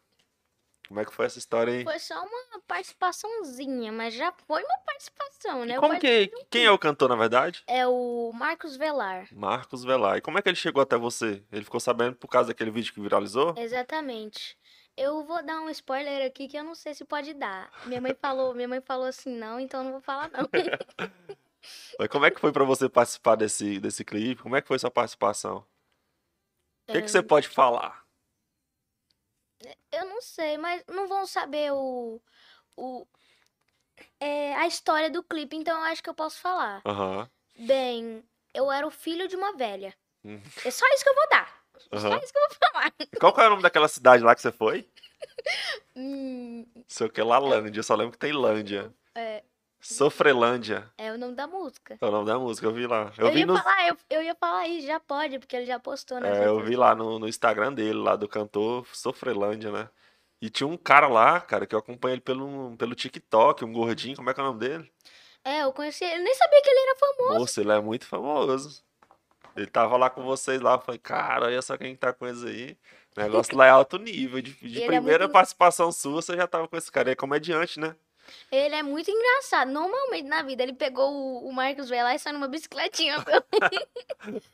[0.90, 1.84] Como é que foi essa história aí?
[1.84, 5.76] Foi só uma participaçãozinha, mas já foi uma participação, né?
[5.76, 6.32] E como que.
[6.34, 7.64] um Quem é o cantor, na verdade?
[7.68, 9.28] É o Marcos Velar.
[9.32, 10.18] Marcos Velar.
[10.18, 11.44] E como é que ele chegou até você?
[11.52, 13.54] Ele ficou sabendo por causa daquele vídeo que viralizou?
[13.58, 14.58] Exatamente.
[14.98, 17.72] Eu vou dar um spoiler aqui que eu não sei se pode dar.
[17.86, 20.50] Minha mãe falou, minha mãe falou assim, não, então eu não vou falar não.
[22.00, 24.42] Mas como é que foi pra você participar desse, desse clipe?
[24.42, 25.66] Como é que foi sua participação?
[26.88, 28.08] O que, que você pode falar?
[29.92, 32.22] Eu não sei, mas não vão saber o,
[32.76, 33.08] o
[34.20, 36.82] é, a história do clipe, então eu acho que eu posso falar.
[36.86, 37.30] Aham.
[37.60, 39.96] Bem, eu era o filho de uma velha.
[40.24, 40.42] Hum.
[40.64, 41.57] É só isso que eu vou dar.
[41.94, 42.20] Só aham.
[42.24, 42.94] isso que eu vou falar.
[43.20, 44.88] Qual que é o nome daquela cidade lá que você foi?
[45.96, 47.80] Hum, Sei o que, Lalândia.
[47.80, 48.94] Eu só lembro que tem Lândia.
[49.16, 49.44] é,
[49.80, 50.92] Sofrelândia.
[50.98, 51.98] é o nome da música.
[52.00, 53.12] É o nome da música, eu vi lá.
[53.18, 55.66] Eu, Eu, vi ia no, falar, eu, eu ia falar isso, já pode, porque ele
[55.66, 59.72] já postou nas é, eu vi lá no, no Instagram dele, lá do cantor Sofrelândia,
[59.72, 59.90] né?
[60.42, 64.16] E tinha um cara lá, cara, que eu acompanho ele pelo, pelo TikTok, um gordinho,
[64.16, 64.92] como é que é o nome dele?
[65.44, 67.40] É, eu conheci ele, nem sabia que ele era famoso.
[67.40, 68.84] Moço, ele é muito famoso.
[69.58, 72.78] Ele tava lá com vocês lá, falei, cara, olha só quem tá com eles aí.
[73.18, 74.42] O negócio lá é alto nível.
[74.42, 77.08] De, de é primeira muito- participação sua, você já tava com esse cara.
[77.10, 77.96] Ele é comediante, né?
[78.52, 79.72] Ele é muito engraçado.
[79.72, 83.16] Normalmente na vida ele pegou o, o Marcos Velar e saiu numa bicicletinha.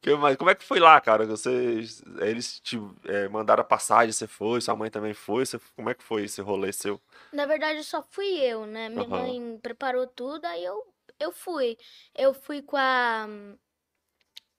[0.00, 1.24] Que, mas como é que foi lá, cara?
[1.24, 5.46] Vocês, eles te é, mandaram a passagem, você foi, sua mãe também foi.
[5.46, 7.00] Você, como é que foi esse rolê seu?
[7.32, 8.88] Na verdade, só fui eu, né?
[8.88, 9.18] Minha Aham.
[9.22, 10.84] mãe preparou tudo, aí eu,
[11.20, 11.78] eu fui.
[12.16, 13.28] Eu fui com a.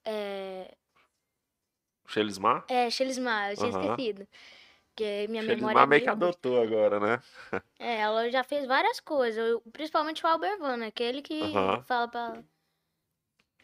[0.04, 0.76] É,
[2.06, 2.64] Shelismar?
[2.68, 3.94] é Shelismar, eu tinha Aham.
[3.94, 4.26] esquecido.
[4.88, 7.22] Porque minha memória é meio que adotou agora, né?
[7.78, 10.86] É, ela já fez várias coisas, principalmente o Albervan, né?
[10.86, 11.84] Aquele que Aham.
[11.86, 12.44] fala pra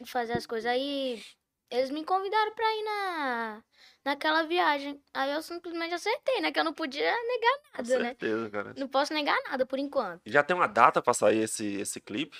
[0.05, 0.69] fazer as coisas.
[0.69, 1.21] Aí
[1.69, 3.63] eles me convidaram pra ir na,
[4.05, 5.01] naquela viagem.
[5.13, 6.51] Aí eu simplesmente aceitei, né?
[6.51, 8.09] Que eu não podia negar Com nada, né?
[8.09, 8.73] certeza, cara.
[8.77, 10.21] Não posso negar nada por enquanto.
[10.25, 12.37] Já tem uma data pra sair esse, esse clipe?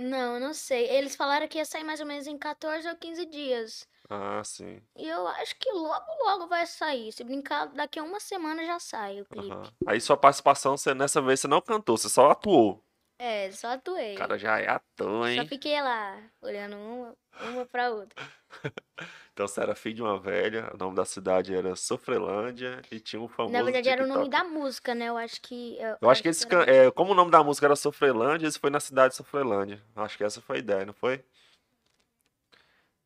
[0.00, 0.88] Não, não sei.
[0.88, 3.86] Eles falaram que ia sair mais ou menos em 14 ou 15 dias.
[4.08, 4.80] Ah, sim.
[4.96, 7.12] E eu acho que logo, logo vai sair.
[7.12, 9.52] Se brincar, daqui a uma semana já sai o clipe.
[9.52, 9.70] Aham.
[9.86, 12.82] Aí sua participação, você, nessa vez você não cantou, você só atuou.
[13.18, 14.14] É, só atuei.
[14.14, 15.46] O cara já é ator, Só hein?
[15.48, 17.16] fiquei lá, olhando uma,
[17.52, 18.16] uma pra outra.
[19.32, 23.22] Então você era filho de uma velha, o nome da cidade era Sofrelândia e tinha
[23.22, 24.30] um famoso Na verdade, era o nome TikTok.
[24.42, 25.08] da música, né?
[25.08, 25.78] Eu acho que.
[26.00, 28.68] Eu acho que eles, era- é, como o nome da música era Sofrelândia, eles foi
[28.68, 29.80] na cidade de Sofrelândia.
[29.94, 31.24] Acho que essa foi a ideia, não foi?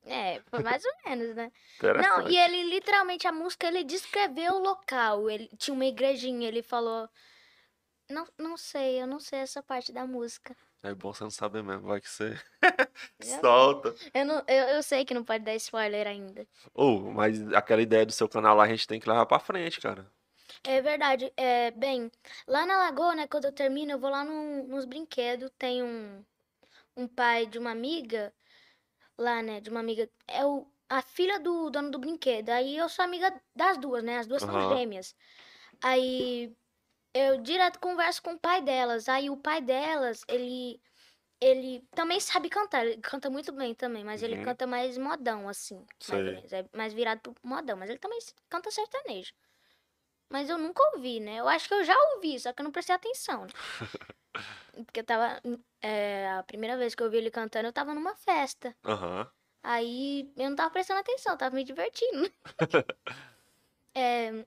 [0.04, 1.52] É, foi mais ou menos, né?
[2.00, 5.28] Não, e ele literalmente, a música, ele descreveu o local.
[5.28, 7.06] Ele tinha uma igrejinha, ele falou.
[8.12, 10.56] Não, não sei, eu não sei essa parte da música.
[10.82, 12.34] É bom você não saber mesmo, vai que você
[13.20, 13.94] solta.
[14.14, 16.46] Eu, não, eu, eu sei que não pode dar spoiler ainda.
[16.74, 19.80] Ou, mas aquela ideia do seu canal lá a gente tem que levar pra frente,
[19.80, 20.10] cara.
[20.64, 21.32] É verdade.
[21.36, 22.10] É, bem,
[22.46, 25.50] lá na Lagoa, né, quando eu termino, eu vou lá num- nos brinquedos.
[25.58, 26.24] Tem um,
[26.96, 28.34] um pai de uma amiga,
[29.18, 32.50] lá, né, de uma amiga, é o, a filha do dono do brinquedo.
[32.50, 34.60] Aí eu sou amiga das duas, né, as duas são Aham.
[34.60, 35.14] gêmeas.
[35.82, 36.54] Aí
[37.14, 39.08] eu direto converso com o pai delas.
[39.08, 40.80] Aí o pai delas, ele,
[41.40, 44.44] ele também sabe cantar, ele canta muito bem também, mas ele Uhum.
[44.44, 45.84] canta mais modão, assim.
[46.08, 46.58] mais Sei.
[46.60, 49.32] é mais virado pro modão, mas ele também canta sertanejo.
[50.30, 51.36] Mas eu nunca ouvi, né?
[51.40, 53.44] Eu acho que eu já ouvi, só que eu não prestei atenção.
[53.44, 53.50] né?
[54.86, 55.40] Porque eu tava.
[55.82, 58.74] é, a primeira vez que eu ouvi ele cantando, eu tava numa festa.
[58.84, 59.30] Aham.
[59.62, 62.30] Aí eu não tava prestando atenção, tava me divertindo.
[63.94, 64.46] É,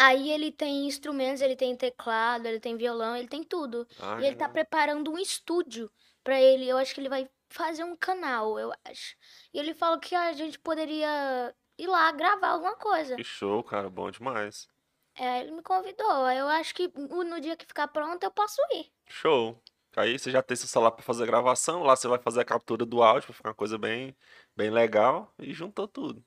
[0.00, 3.86] aí ele tem instrumentos, ele tem teclado, ele tem violão, ele tem tudo.
[4.00, 5.90] Ah, E ele tá preparando um estúdio
[6.24, 6.66] pra ele.
[6.66, 9.16] Eu acho que ele vai fazer um canal, eu acho.
[9.52, 13.16] E ele falou que a gente poderia ir lá gravar alguma coisa.
[13.16, 14.66] Que show, cara, bom demais.
[15.14, 16.30] É, ele me convidou.
[16.30, 18.90] Eu acho que no dia que ficar pronto eu posso ir.
[19.06, 19.60] Show.
[19.96, 22.44] Aí você já tem seu celular pra fazer a gravação, lá você vai fazer a
[22.44, 24.16] captura do áudio pra ficar uma coisa bem,
[24.56, 26.24] bem legal e juntou tudo.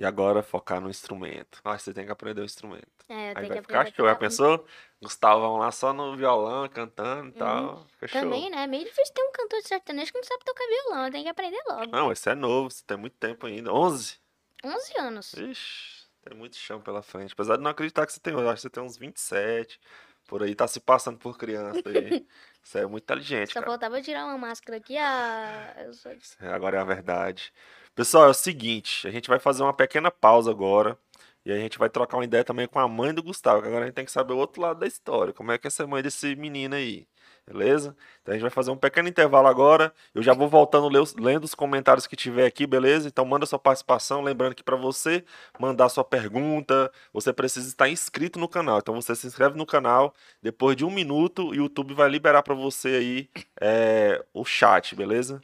[0.00, 1.60] E agora focar no instrumento.
[1.62, 2.88] Ah, você tem que aprender o instrumento.
[3.06, 4.06] É, eu Aí tenho vai que ficar show.
[4.06, 4.66] Já pensou?
[4.98, 7.86] Gustavão lá só no violão, cantando e tal.
[8.06, 8.08] Show.
[8.22, 8.62] Também, né?
[8.62, 11.10] É meio difícil ter um cantor de sertanejo que não sabe tocar violão.
[11.10, 11.92] Tem que aprender logo.
[11.92, 13.74] Não, esse é novo, você tem muito tempo ainda.
[13.74, 14.18] 11?
[14.64, 15.34] 11 anos.
[15.34, 17.34] Ixi, tem muito chão pela frente.
[17.34, 19.78] Apesar de não acreditar que você tem, eu acho que você tem uns 27.
[20.26, 22.26] Por aí, tá se passando por criança aí.
[22.62, 23.66] Você é muito inteligente, Só cara.
[23.66, 24.96] faltava tirar uma máscara aqui.
[24.96, 26.12] Ah, eu sou...
[26.12, 27.52] É, Agora é a verdade.
[28.00, 30.96] Pessoal, é o seguinte, a gente vai fazer uma pequena pausa agora.
[31.44, 33.84] E a gente vai trocar uma ideia também com a mãe do Gustavo, que agora
[33.84, 35.34] a gente tem que saber o outro lado da história.
[35.34, 37.06] Como é que é ser mãe desse menino aí?
[37.46, 37.94] Beleza?
[38.22, 39.92] Então a gente vai fazer um pequeno intervalo agora.
[40.14, 43.06] Eu já vou voltando lendo os comentários que tiver aqui, beleza?
[43.06, 44.22] Então manda sua participação.
[44.22, 45.22] Lembrando que para você
[45.58, 48.78] mandar sua pergunta, você precisa estar inscrito no canal.
[48.78, 50.14] Então você se inscreve no canal.
[50.42, 55.42] Depois de um minuto, o YouTube vai liberar para você aí é, o chat, beleza?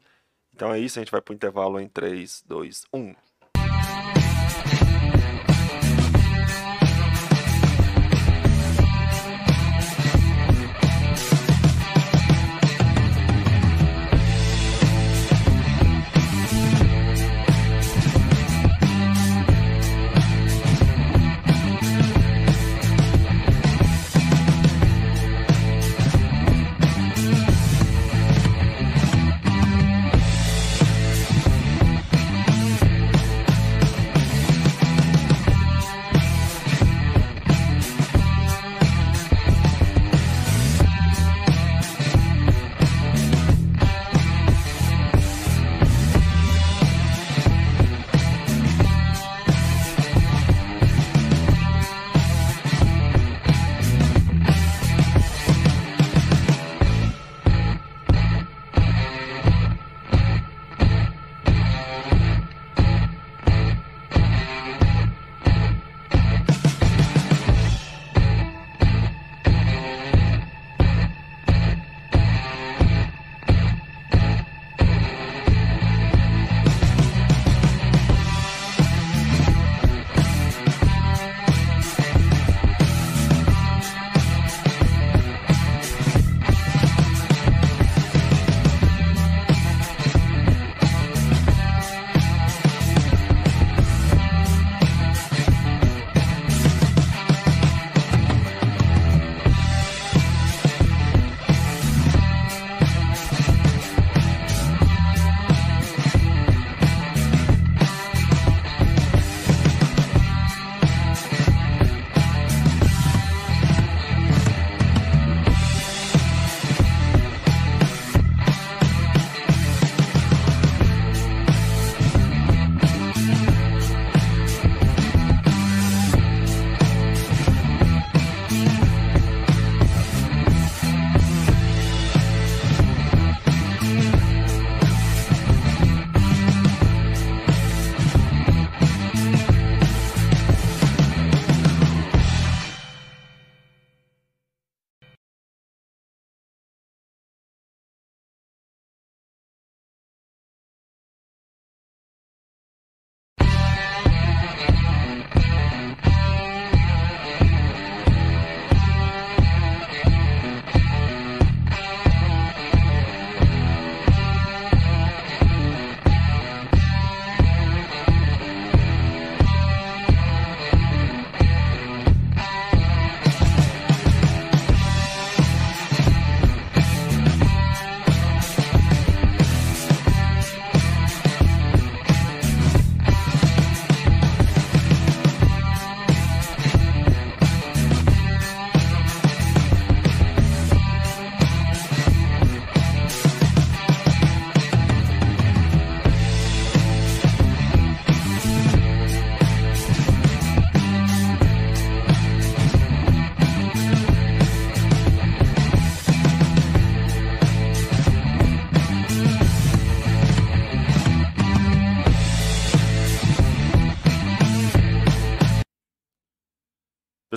[0.57, 3.15] Então é isso, a gente vai pro intervalo em 3, 2, 1.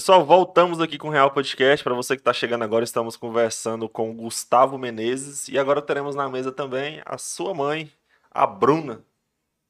[0.09, 1.83] Pessoal, voltamos aqui com o Real Podcast.
[1.83, 6.27] Para você que está chegando agora, estamos conversando com Gustavo Menezes e agora teremos na
[6.27, 7.91] mesa também a sua mãe,
[8.31, 9.03] a Bruna.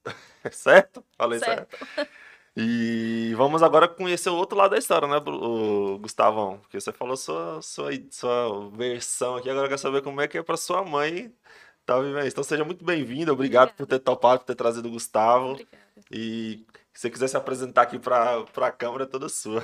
[0.50, 1.04] certo?
[1.18, 1.76] Falei certo.
[1.94, 2.10] certo.
[2.56, 5.20] E vamos agora conhecer o outro lado da história, né,
[6.00, 6.60] Gustavão?
[6.60, 10.38] Porque você falou sua, sua, sua versão aqui, agora eu quero saber como é que
[10.38, 11.36] é para sua mãe
[11.86, 12.30] tá vivendo isso.
[12.30, 13.74] Então seja muito bem-vindo, obrigado Obrigada.
[13.74, 15.52] por ter topado, por ter trazido o Gustavo.
[15.52, 15.78] Obrigada.
[16.10, 19.62] E se você quiser se apresentar aqui para a câmera, é toda sua.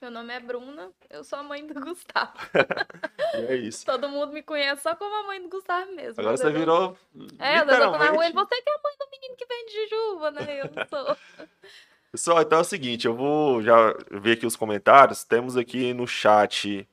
[0.00, 2.32] Meu nome é Bruna, eu sou a mãe do Gustavo.
[3.32, 3.86] é isso.
[3.86, 6.20] Todo mundo me conhece só como a mãe do Gustavo mesmo.
[6.20, 6.96] Agora você virou.
[7.38, 10.30] É, eu tô na rua, você que é a mãe do menino que vende jujuba,
[10.32, 10.60] né?
[10.60, 11.16] Eu não sou.
[12.12, 15.24] Pessoal, então é o seguinte, eu vou já ver aqui os comentários.
[15.24, 16.86] Temos aqui no chat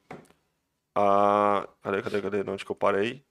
[0.95, 1.67] a.
[1.81, 2.51] Cadê, cadê, cadê?
[2.51, 3.23] Onde que eu parei?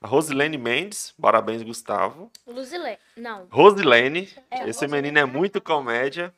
[0.00, 2.30] A Rosilene Mendes, parabéns, Gustavo.
[2.46, 3.48] Rosilene, não.
[3.50, 4.92] Rosilene, é, esse Rosilene.
[4.92, 6.32] menino é muito comédia.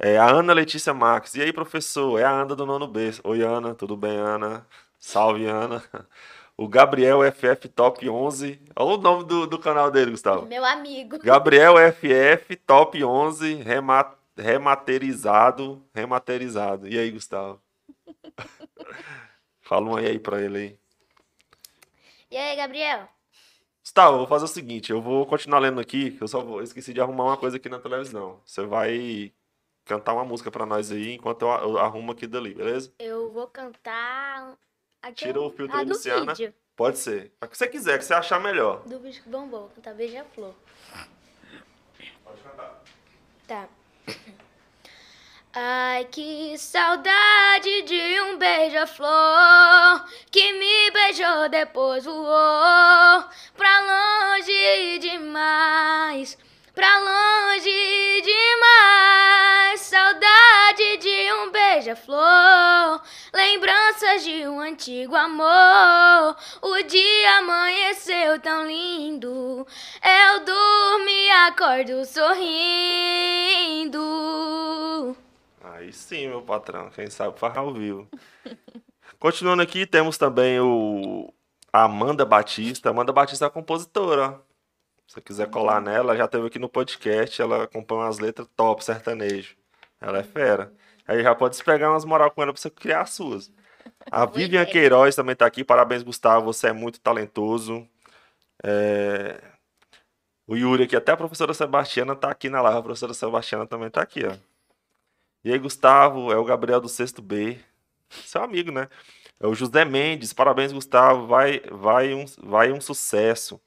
[0.00, 1.34] É a Ana Letícia Marques.
[1.34, 2.20] E aí, professor?
[2.20, 3.10] É a Ana do nono B.
[3.24, 3.74] Oi, Ana.
[3.74, 4.64] Tudo bem, Ana?
[4.96, 5.82] Salve, Ana.
[6.56, 8.60] O Gabriel FF Top 11.
[8.76, 10.46] Olha o nome do, do canal dele, Gustavo.
[10.46, 11.18] Meu amigo.
[11.18, 15.82] Gabriel FF Top 11 remat, rematerizado.
[15.92, 16.88] Rematerizado.
[16.88, 17.60] E aí, Gustavo?
[19.62, 20.78] Fala um aí, aí pra ele aí.
[22.30, 23.08] E aí, Gabriel?
[23.82, 24.92] Gustavo, eu vou fazer o seguinte.
[24.92, 26.16] Eu vou continuar lendo aqui.
[26.20, 28.40] Eu só vou, eu esqueci de arrumar uma coisa aqui na televisão.
[28.44, 29.32] Você vai
[29.88, 32.92] cantar uma música pra nós aí enquanto eu, eu arrumo aqui dali, beleza?
[32.98, 34.56] Eu vou cantar.
[35.14, 36.34] Tira o filtro Luciana.
[36.34, 36.54] Vídeo.
[36.76, 37.32] Pode ser.
[37.42, 38.82] O que você quiser, que você achar melhor.
[38.84, 40.54] Do bicho que bombou, vou cantar Beija-Flor.
[42.22, 42.82] Pode cantar.
[43.48, 43.68] Tá.
[45.54, 53.24] Ai, que saudade de um beija-flor que me beijou, depois voou
[53.56, 53.80] pra
[54.36, 56.38] longe demais,
[56.78, 59.80] pra longe demais.
[59.80, 63.02] Saudade de um beija-flor,
[63.34, 66.36] lembranças de um antigo amor.
[66.62, 69.66] O dia amanheceu tão lindo,
[70.04, 72.36] eu durmo e acordo sorrindo.
[75.60, 76.90] Aí sim, meu patrão.
[76.90, 78.08] Quem sabe faz ao vivo.
[79.18, 81.34] Continuando aqui, temos também o
[81.72, 82.90] Amanda Batista.
[82.90, 84.40] Amanda Batista é compositora.
[85.08, 87.40] Se você quiser colar nela, já teve aqui no podcast.
[87.40, 89.56] Ela acompanha umas letras top sertanejo.
[89.98, 90.70] Ela é fera.
[91.06, 93.50] Aí já pode pegar umas moral com ela pra você criar as suas.
[94.10, 95.64] A Vivian Queiroz também tá aqui.
[95.64, 96.52] Parabéns, Gustavo.
[96.52, 97.88] Você é muito talentoso.
[98.62, 99.40] É...
[100.46, 102.78] O Yuri aqui, até a professora Sebastiana tá aqui na live.
[102.78, 104.36] A professora Sebastiana também tá aqui, ó.
[105.42, 107.58] E aí, Gustavo, é o Gabriel do Sexto B.
[108.10, 108.88] Seu amigo, né?
[109.40, 110.34] É o José Mendes.
[110.34, 111.26] Parabéns, Gustavo.
[111.26, 113.58] Vai, vai, um, vai um sucesso.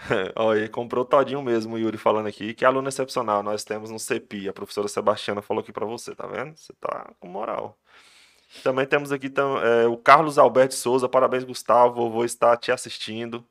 [0.36, 2.54] Olha, comprou todinho mesmo, o Yuri falando aqui.
[2.54, 4.48] Que aluno excepcional nós temos no CEPI.
[4.48, 6.56] A professora Sebastiana falou aqui para você, tá vendo?
[6.56, 7.78] Você tá com moral.
[8.62, 9.32] Também temos aqui
[9.62, 11.08] é, o Carlos Alberto Souza.
[11.08, 12.10] Parabéns, Gustavo.
[12.10, 13.44] Vou estar te assistindo.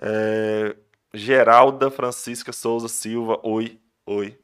[0.00, 0.76] É,
[1.12, 3.38] Geralda Francisca Souza Silva.
[3.42, 4.38] Oi, oi.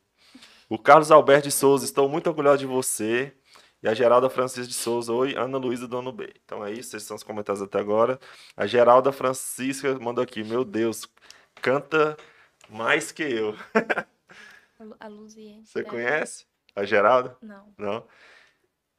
[0.68, 3.34] O Carlos Alberto Souza, estou muito orgulhoso de você.
[3.82, 6.32] E a Geralda Francisca de Souza, oi, Ana Luísa do Ano B.
[6.44, 8.20] Então é isso, esses são os comentários até agora.
[8.56, 11.08] A Geralda Francisca mandou aqui, meu Deus,
[11.62, 12.16] canta
[12.68, 13.54] mais que eu.
[15.00, 15.64] a Luziene.
[15.64, 17.36] Você conhece a Geralda?
[17.40, 17.74] Não.
[17.78, 18.06] Não?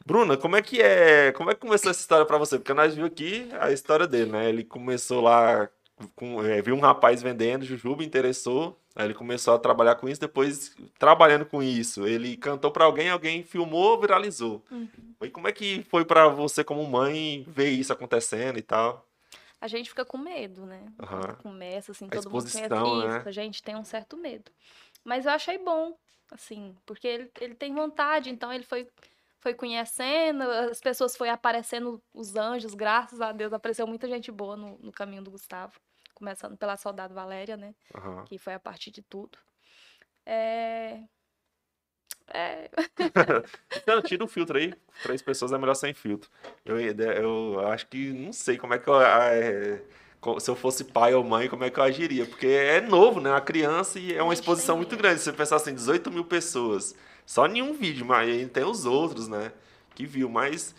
[0.06, 1.32] Bruna, como é que é?
[1.34, 2.58] Como é que começou essa história para você?
[2.58, 4.50] Porque nós vimos aqui a história dele, né?
[4.50, 5.70] Ele começou lá
[6.16, 10.20] com, é, viu um rapaz vendendo jujuba, interessou, aí ele começou a trabalhar com isso,
[10.22, 14.64] depois trabalhando com isso, ele cantou para alguém, alguém filmou, viralizou.
[14.72, 14.88] Uhum.
[15.22, 19.06] E como é que foi para você como mãe ver isso acontecendo e tal?
[19.60, 20.82] A gente fica com medo, né?
[20.99, 21.36] Uhum.
[21.43, 23.24] Começa assim, a todo mundo conhece isso, né?
[23.26, 24.52] a gente tem um certo medo.
[25.04, 25.95] Mas eu achei bom,
[26.32, 28.88] assim, porque ele, ele tem vontade, então ele foi
[29.41, 34.56] foi conhecendo, as pessoas foi aparecendo, os anjos, graças a Deus, apareceu muita gente boa
[34.56, 35.74] no, no caminho do Gustavo
[36.22, 37.74] começando pela Soldado Valéria, né?
[37.96, 38.24] Uhum.
[38.26, 39.40] Que foi a partir de tudo.
[40.24, 41.00] É.
[42.28, 42.70] É.
[43.76, 44.72] então, tira o filtro aí.
[45.02, 46.30] Três pessoas é melhor sem filtro.
[46.64, 49.02] Eu, eu acho que não sei como é que eu.
[49.02, 49.82] É,
[50.40, 52.28] se eu fosse pai ou mãe, como é que eu agiria?
[52.28, 53.34] Porque é novo, né?
[53.34, 55.20] A criança e é uma exposição muito grande.
[55.20, 56.96] Se você pensar assim, 18 mil pessoas.
[57.26, 59.52] Só nenhum vídeo, mas tem os outros, né?
[59.96, 60.30] Que viu.
[60.30, 60.76] Mas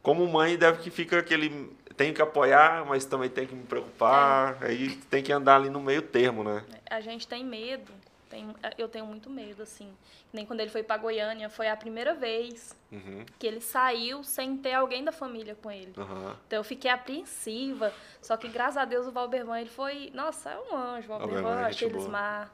[0.00, 4.56] como mãe, deve que fica aquele tenho que apoiar, mas também tenho que me preocupar.
[4.62, 4.68] É.
[4.68, 6.64] Aí tem que andar ali no meio termo, né?
[6.88, 7.92] A gente tem medo.
[8.30, 9.92] Tem, eu tenho muito medo, assim.
[10.32, 13.26] Nem quando ele foi para Goiânia, foi a primeira vez uhum.
[13.38, 15.92] que ele saiu sem ter alguém da família com ele.
[15.94, 16.32] Uhum.
[16.46, 17.92] Então eu fiquei apreensiva.
[18.22, 20.10] Só que graças a Deus o Valbervan, ele foi.
[20.14, 22.50] Nossa, é um anjo, o Valbervan, Achelismar.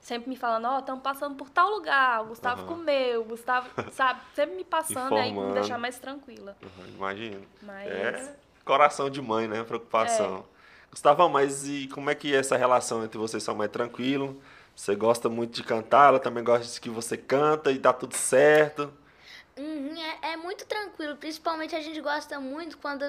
[0.00, 2.68] sempre me falando, ó, oh, estamos passando por tal lugar, o Gustavo uhum.
[2.68, 4.22] comeu, o Gustavo, sabe?
[4.34, 6.56] Sempre me passando e aí me deixar mais tranquila.
[6.60, 7.46] Uhum, imagino.
[7.62, 7.86] Mas...
[7.86, 9.64] É coração de mãe, né?
[9.64, 10.44] Preocupação.
[10.54, 10.58] É.
[10.90, 13.68] Gustavo, mas e como é que é essa relação entre você e sua mãe?
[13.68, 14.40] Tranquilo?
[14.76, 18.14] Você gosta muito de cantar, ela também gosta de que você canta e dá tudo
[18.14, 18.92] certo?
[19.58, 19.92] Uhum,
[20.22, 23.02] é, é, muito tranquilo, principalmente a gente gosta muito quando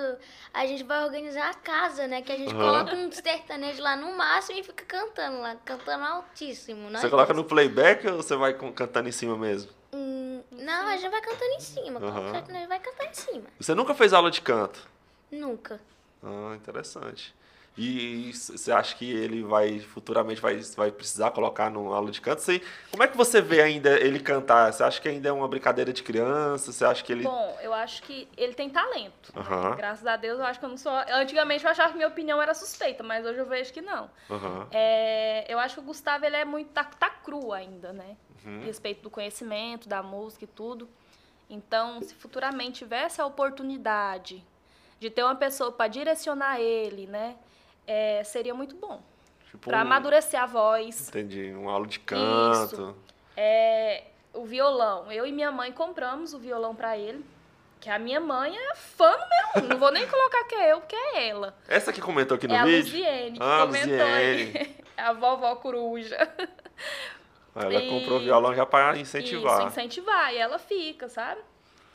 [0.52, 2.24] a gente vai organizar a casa, né?
[2.24, 2.60] Que a gente uhum.
[2.60, 6.90] coloca um sertanejo lá no máximo e fica cantando lá, cantando altíssimo.
[6.90, 9.72] Você coloca no playback ou você vai cantando em cima mesmo?
[9.94, 12.00] Hum, não, a gente vai cantando em cima.
[12.00, 12.30] Uhum.
[12.30, 13.44] O sertanejo vai cantar em cima.
[13.60, 14.88] Você nunca fez aula de canto?
[15.32, 15.80] Nunca.
[16.24, 17.34] Ah, interessante.
[17.78, 22.42] E você acha que ele vai futuramente vai, vai precisar colocar no aula de canto?
[22.42, 22.62] Você,
[22.92, 24.74] como é que você vê ainda ele cantar?
[24.74, 26.74] Você acha que ainda é uma brincadeira de criança?
[26.74, 29.32] Você acha que ele Bom, eu acho que ele tem talento.
[29.34, 29.78] Uhum.
[29.78, 30.92] Graças a Deus, eu acho que eu não sou.
[30.92, 34.10] Antigamente eu achava que minha opinião era suspeita, mas hoje eu vejo que não.
[34.30, 34.68] Uhum.
[34.72, 38.18] É, eu acho que o Gustavo ele é muito tá, tá cru ainda, né?
[38.44, 38.60] Uhum.
[38.62, 40.90] A respeito do conhecimento, da música e tudo.
[41.50, 44.44] Então, se futuramente tivesse a oportunidade
[45.00, 47.36] de ter uma pessoa para direcionar ele, né?
[47.90, 49.02] é, seria muito bom.
[49.50, 49.82] Tipo para um...
[49.82, 51.10] amadurecer a voz.
[51.10, 51.52] Entendi.
[51.56, 52.76] Um aula de canto.
[52.76, 52.96] Isso.
[53.36, 55.12] É, o violão.
[55.12, 57.26] Eu e minha mãe compramos o violão para ele.
[57.80, 59.70] Que a minha mãe é fã número um.
[59.70, 61.58] Não vou nem colocar que é eu, porque é ela.
[61.68, 63.04] Essa que comentou aqui no é vídeo?
[63.04, 64.58] A Luziene, que ah, comentou Luziene.
[64.58, 64.80] aí.
[65.00, 66.18] É a vovó coruja.
[67.56, 67.90] Ela e...
[67.90, 69.60] comprou violão já para incentivar.
[69.60, 70.34] Isso, incentivar.
[70.34, 71.40] E ela fica, sabe?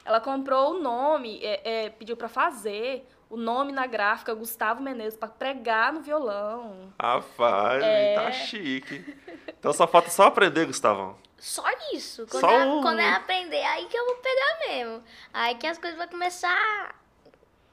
[0.05, 5.18] Ela comprou o nome, é, é, pediu para fazer o nome na gráfica Gustavo Menezes
[5.18, 6.92] para pregar no violão.
[7.00, 8.14] Rapaz, é...
[8.14, 9.16] tá chique.
[9.48, 11.16] Então só falta só aprender, Gustavão.
[11.38, 12.26] Só isso.
[12.26, 12.80] Quando, só é, um...
[12.82, 15.02] quando é aprender, aí que eu vou pegar mesmo.
[15.32, 16.94] Aí que as coisas vão começar a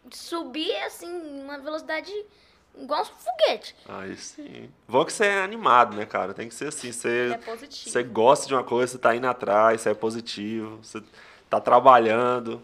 [0.10, 2.12] subir, assim, uma velocidade
[2.78, 3.76] igual um foguete.
[3.88, 4.72] Aí sim.
[4.88, 6.34] Bom que você é animado, né, cara?
[6.34, 6.92] Tem que ser assim.
[6.92, 7.90] Você, é positivo.
[7.90, 11.02] Você gosta de uma coisa, você tá indo atrás, você é positivo, você
[11.52, 12.62] tá trabalhando.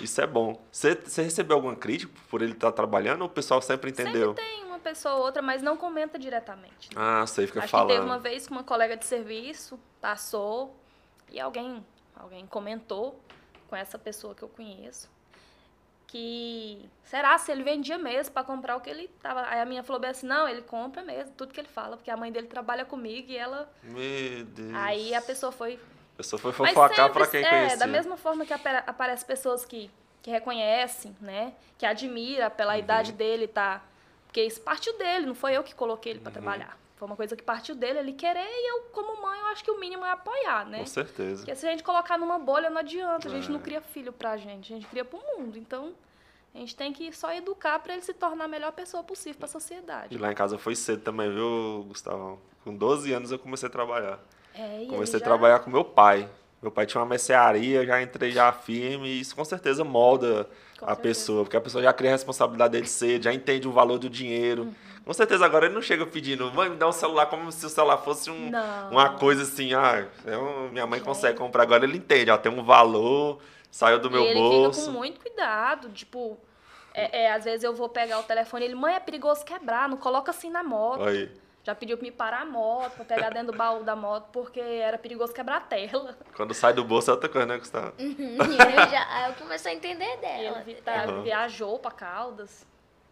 [0.00, 0.62] Isso é bom.
[0.70, 4.28] Você, você recebeu alguma crítica por ele estar trabalhando ou o pessoal sempre entendeu?
[4.28, 6.94] Sempre tem uma pessoa ou outra, mas não comenta diretamente.
[6.94, 6.96] Né?
[6.96, 7.88] Ah, sei, fica Acho falando.
[7.88, 10.76] Que teve uma vez que uma colega de serviço passou
[11.32, 11.84] e alguém,
[12.14, 13.20] alguém comentou
[13.68, 15.10] com essa pessoa que eu conheço
[16.06, 19.42] que será se ele vendia mesmo para comprar o que ele tava.
[19.46, 22.10] Aí a minha falou bem assim: "Não, ele compra mesmo, tudo que ele fala, porque
[22.10, 24.74] a mãe dele trabalha comigo e ela Meu Deus.
[24.74, 25.78] Aí a pessoa foi
[26.18, 27.78] pessoa foi fofocar para quem é, conhecia.
[27.78, 29.88] Da mesma forma que aparecem pessoas que,
[30.20, 31.52] que reconhecem, né?
[31.78, 32.80] Que admira pela uhum.
[32.80, 33.80] idade dele, tá?
[34.26, 36.32] Porque isso partiu dele, não foi eu que coloquei ele para uhum.
[36.34, 36.76] trabalhar.
[36.96, 39.70] Foi uma coisa que partiu dele, ele querer, e eu, como mãe, eu acho que
[39.70, 40.80] o mínimo é apoiar, né?
[40.80, 41.36] Com certeza.
[41.36, 43.28] Porque se a gente colocar numa bolha, não adianta.
[43.28, 43.52] A gente é.
[43.52, 45.56] não cria filho pra gente, a gente cria pro mundo.
[45.56, 45.94] Então,
[46.52, 49.46] a gente tem que só educar para ele se tornar a melhor pessoa possível para
[49.46, 50.12] a sociedade.
[50.12, 52.40] E lá em casa foi cedo também, viu, Gustavo?
[52.64, 54.18] Com 12 anos eu comecei a trabalhar.
[54.58, 55.24] É, Comecei já...
[55.24, 56.28] a trabalhar com meu pai.
[56.60, 60.84] Meu pai tinha uma mercearia, já entrei já firme, e isso com certeza molda com
[60.84, 61.02] a certeza.
[61.02, 64.10] pessoa, porque a pessoa já cria a responsabilidade dele cedo, já entende o valor do
[64.10, 64.64] dinheiro.
[64.64, 64.74] Uhum.
[65.04, 67.68] Com certeza agora ele não chega pedindo, mãe, me dá um celular como se o
[67.68, 68.50] celular fosse um,
[68.90, 71.62] uma coisa assim, ah, é minha mãe consegue comprar.
[71.62, 73.38] Agora ele entende, ó, tem um valor,
[73.70, 74.56] saiu do meu ele bolso.
[74.56, 76.36] Ele fica com muito cuidado, tipo,
[76.92, 79.96] é, é, às vezes eu vou pegar o telefone ele, mãe, é perigoso quebrar, não
[79.96, 81.04] coloca assim na moto.
[81.04, 81.30] Aí.
[81.68, 84.58] Já pediu pra me parar a moto, pra pegar dentro do baú da moto, porque
[84.58, 86.16] era perigoso quebrar a tela.
[86.34, 87.92] Quando sai do bolso é outra coisa, né, Gustavo?
[87.98, 90.62] Uhum, eu já, aí eu comecei a entender dela.
[90.66, 91.22] Ele tá, uhum.
[91.24, 92.66] viajou pra Caldas.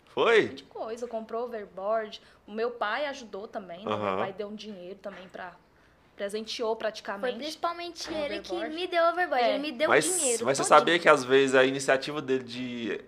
[0.06, 0.48] Foi?
[0.48, 2.22] De coisa, comprou overboard.
[2.46, 3.92] O meu pai ajudou também, né?
[3.92, 4.02] Uhum.
[4.02, 5.52] Meu pai deu um dinheiro também pra
[6.16, 7.34] presenteou praticamente.
[7.34, 9.50] Foi principalmente ele que me deu overboard, é.
[9.50, 10.46] ele me deu mas, dinheiro.
[10.46, 13.00] Mas você sabia que às vezes a iniciativa dele de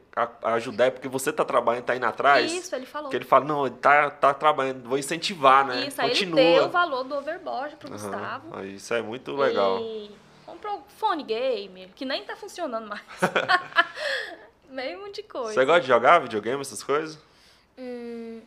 [0.43, 2.53] ajudar é porque você tá trabalhando, tá indo atrás?
[2.53, 3.09] Isso, ele falou.
[3.09, 5.87] Que ele fala, não, ele tá, tá trabalhando, vou incentivar, né?
[5.87, 6.41] Isso, aí Continua.
[6.41, 7.95] ele deu o valor do overboard pro uhum.
[7.95, 8.65] Gustavo.
[8.65, 9.81] Isso é muito legal.
[9.81, 10.11] E
[10.45, 13.03] comprou fone gamer, que nem tá funcionando mais.
[14.69, 15.55] Meio monte de coisa.
[15.55, 17.19] Você gosta de jogar videogame, essas coisas?
[17.79, 18.43] Hum,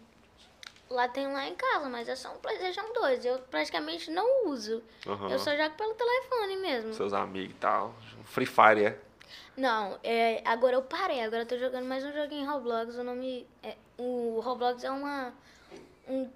[0.92, 3.26] Lá tem lá em casa, mas é só um PlayStation 2.
[3.26, 4.84] Eu praticamente não uso.
[5.06, 5.30] Uhum.
[5.30, 6.94] Eu só jogo pelo telefone mesmo.
[6.94, 7.96] Seus amigos e tal.
[8.26, 8.98] Free Fire, é?
[9.56, 11.22] Não, é, agora eu parei.
[11.22, 12.96] Agora eu tô jogando mais um joguinho em Roblox.
[12.96, 13.48] O nome.
[13.64, 15.34] É, o Roblox é uma.
[16.08, 16.30] Um,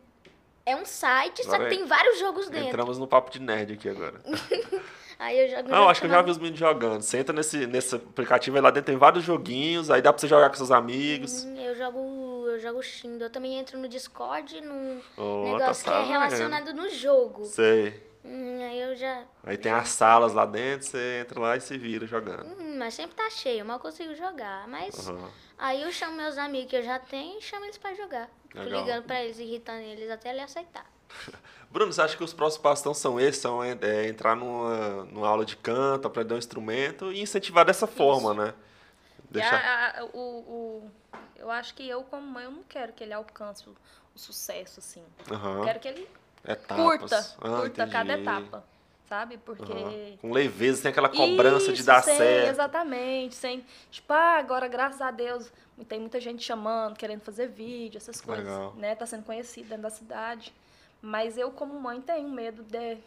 [0.66, 2.70] é um site, agora só que tem vários jogos dentro.
[2.70, 4.20] Entramos no papo de nerd aqui agora.
[5.18, 5.70] Aí eu jogo.
[5.70, 7.02] Não, acho que eu já vi os meninos jogando.
[7.02, 10.28] Você entra nesse, nesse aplicativo aí lá dentro tem vários joguinhos, aí dá pra você
[10.28, 11.46] jogar com seus amigos.
[11.46, 12.35] Eu jogo.
[12.56, 13.26] Eu jogo Shindo.
[13.26, 17.44] Eu também entro no Discord num oh, negócio tá que é relacionado no jogo.
[17.46, 18.02] Sei.
[18.24, 19.24] Hum, aí eu já.
[19.44, 22.46] Aí tem as salas lá dentro, você entra lá e se vira jogando.
[22.46, 24.68] Hum, mas sempre tá cheio, eu mal consigo jogar.
[24.70, 25.30] Mas uhum.
[25.58, 28.30] aí eu chamo meus amigos que eu já tenho e chamo eles pra jogar.
[28.50, 30.90] Fico ligando pra eles, irritando eles até ele aceitar.
[31.70, 33.42] Bruno, você acha que os próximos passos então são esses?
[33.42, 37.86] São é, é, entrar numa, numa aula de canto, aprender um instrumento e incentivar dessa
[37.86, 38.42] forma, Isso.
[38.42, 38.54] né?
[39.30, 39.56] Deixar...
[39.56, 40.92] A, a, o, o,
[41.36, 43.76] eu acho que eu, como mãe, eu não quero que ele alcance o,
[44.16, 45.04] o sucesso, assim.
[45.30, 45.60] Uhum.
[45.60, 46.10] Eu quero que ele
[46.48, 46.78] Etapas.
[46.78, 47.92] curta, ah, curta entendi.
[47.92, 48.64] cada etapa
[49.08, 49.38] sabe?
[49.38, 49.72] Porque.
[49.72, 50.18] Uhum.
[50.18, 52.50] Com leveza, tem aquela cobrança Isso, de dar sem, certo.
[52.50, 53.66] Exatamente, sem.
[53.90, 55.52] Tipo, ah, agora, graças a Deus,
[55.88, 58.46] tem muita gente chamando, querendo fazer vídeo, essas coisas.
[58.46, 58.74] Legal.
[58.76, 58.96] né?
[58.96, 60.54] Tá sendo conhecido dentro da cidade.
[61.02, 62.98] Mas eu, como mãe, tenho medo de.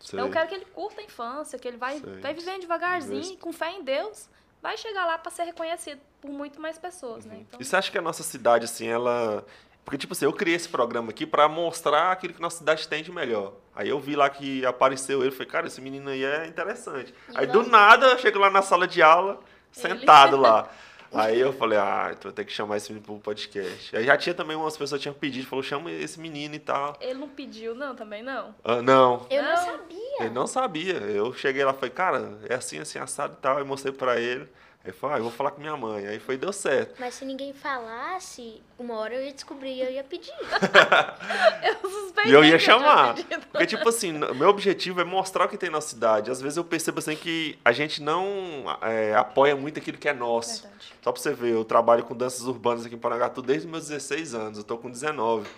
[0.00, 0.20] Sei.
[0.20, 3.72] Eu quero que ele curta a infância, que ele vai, vai vivendo devagarzinho, com fé
[3.72, 4.28] em Deus,
[4.62, 7.34] vai chegar lá para ser reconhecido por muito mais pessoas, né?
[7.34, 7.38] uhum.
[7.40, 7.46] né?
[7.48, 7.60] Então...
[7.60, 9.44] E você acha que a nossa cidade, assim, ela.
[9.84, 13.04] Porque, tipo assim, eu criei esse programa aqui para mostrar aquilo que nossa cidade tem
[13.04, 13.52] de melhor.
[13.74, 17.14] Aí eu vi lá que apareceu ele, falei, cara, esse menino aí é interessante.
[17.30, 19.38] E aí, do nada, eu chego lá na sala de aula,
[19.76, 19.98] ele...
[19.98, 20.68] sentado lá.
[21.12, 23.96] Aí eu falei, ah, então vou ter que chamar esse menino pro podcast.
[23.96, 26.96] Aí já tinha também umas pessoas que tinham pedido, falou, chama esse menino e tal.
[27.00, 28.54] Ele não pediu, não, também não?
[28.64, 29.26] Ah, não.
[29.30, 29.50] Eu não.
[29.50, 30.16] não sabia.
[30.20, 30.94] Ele não sabia.
[30.94, 33.58] Eu cheguei lá e falei, cara, é assim, assim, assado e tal.
[33.58, 34.48] Aí mostrei pra ele.
[34.86, 36.06] Aí falou, ah, eu vou falar com minha mãe.
[36.06, 36.94] Aí foi, deu certo.
[37.00, 40.30] Mas se ninguém falasse, uma hora eu ia descobrir eu ia pedir.
[41.82, 43.16] eu suspeitei E eu ia chamar.
[43.50, 46.30] Porque, tipo assim, meu objetivo é mostrar o que tem na cidade.
[46.30, 50.14] Às vezes eu percebo assim que a gente não é, apoia muito aquilo que é
[50.14, 50.62] nosso.
[50.62, 50.94] Verdade.
[51.02, 54.34] Só pra você ver, eu trabalho com danças urbanas aqui em Parangatu desde meus 16
[54.34, 54.58] anos.
[54.58, 55.48] Eu tô com 19.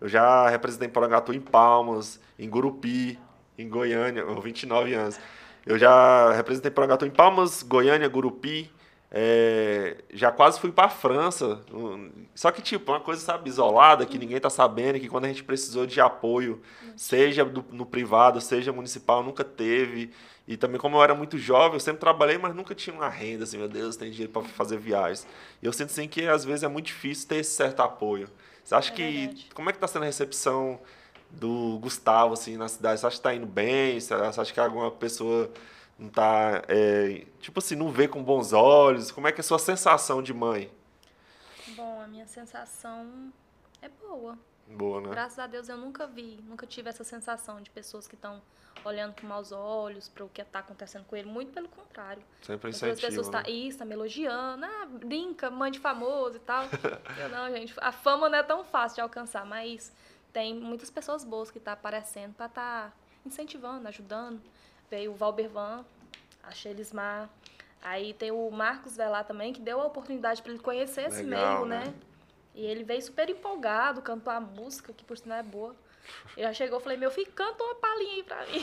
[0.00, 3.18] Eu já representei Parangatu em Palmas, em Gurupi,
[3.58, 5.20] em Goiânia, 29 anos.
[5.66, 8.70] Eu já representei Parangatu em Palmas, Goiânia, Gurupi,
[9.10, 11.60] é, já quase fui para a França.
[12.34, 15.42] Só que, tipo, uma coisa, sabe, isolada, que ninguém tá sabendo, que quando a gente
[15.42, 16.60] precisou de apoio,
[16.96, 20.10] seja do, no privado, seja municipal, nunca teve.
[20.46, 23.44] E também, como eu era muito jovem, eu sempre trabalhei, mas nunca tinha uma renda,
[23.44, 25.26] assim, meu Deus, tem dinheiro para fazer viagens.
[25.62, 28.28] E eu sinto, assim, que às vezes é muito difícil ter esse certo apoio.
[28.62, 29.02] Você acha é que.
[29.02, 29.48] Verdade.
[29.54, 30.78] Como é que tá sendo a recepção
[31.30, 33.00] do Gustavo, assim, na cidade?
[33.00, 33.98] Você acha que tá indo bem?
[33.98, 35.50] Você acha que alguma pessoa
[35.98, 39.10] não tá, é, tipo assim, não vê com bons olhos?
[39.10, 40.70] Como é que é a sua sensação de mãe?
[41.74, 43.32] Bom, a minha sensação
[43.82, 44.38] é boa.
[44.68, 45.08] Boa, né?
[45.10, 48.40] Graças a Deus eu nunca vi, nunca tive essa sensação de pessoas que estão
[48.84, 51.28] olhando com maus olhos para o que está acontecendo com ele.
[51.28, 52.22] Muito pelo contrário.
[52.42, 53.42] Sempre incentivo, As pessoas né?
[53.42, 54.64] tá, isso, tá me elogiando.
[54.64, 56.64] Ah, brinca, mãe de famoso e tal.
[57.18, 59.92] eu não, gente, a fama não é tão fácil de alcançar, mas
[60.32, 62.92] tem muitas pessoas boas que estão tá aparecendo para estar tá
[63.24, 64.40] incentivando, ajudando.
[64.90, 65.84] Veio o Valbervan,
[66.42, 67.28] a Shelismar.
[67.82, 71.24] Aí tem o Marcos Velar também, que deu a oportunidade para ele conhecer Legal, esse
[71.24, 71.84] meio, né?
[71.84, 71.94] né?
[72.54, 75.76] E ele veio super empolgado, cantou a música, que por sinal é boa.
[76.36, 78.60] Ele já chegou, e falei, meu filho, canta uma palhinha aí pra mim.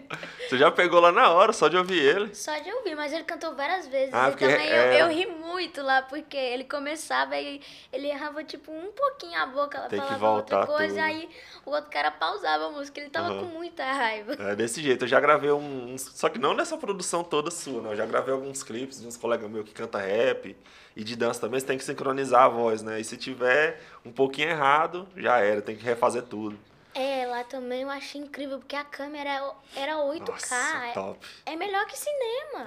[0.48, 2.34] Você já pegou lá na hora, só de ouvir ele?
[2.34, 4.14] Só de ouvir, mas ele cantou várias vezes.
[4.14, 4.94] Ah, e também é...
[4.94, 7.60] eu, eu, ri muito lá, porque ele começava e
[7.92, 11.04] ele errava, tipo, um pouquinho a boca, ela Tem falava outra coisa, tudo.
[11.04, 11.28] aí
[11.66, 13.40] o outro cara pausava a música, ele tava uhum.
[13.40, 14.32] com muita raiva.
[14.38, 17.92] É desse jeito, eu já gravei um, só que não nessa produção toda sua, né?
[17.92, 20.56] Eu já gravei alguns clipes de uns colegas meus que canta rap
[20.96, 23.00] e de dança também, você tem que sincronizar a voz, né?
[23.00, 26.58] E se tiver um pouquinho errado, já era, tem que refazer tudo.
[26.94, 30.28] É, lá também eu achei incrível, porque a câmera era 8K.
[30.28, 31.26] Nossa, é, top.
[31.46, 32.66] É melhor que cinema.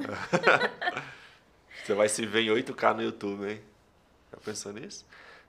[1.84, 3.62] Você vai se ver em 8K no YouTube, hein?
[4.32, 5.06] Já pensou nisso?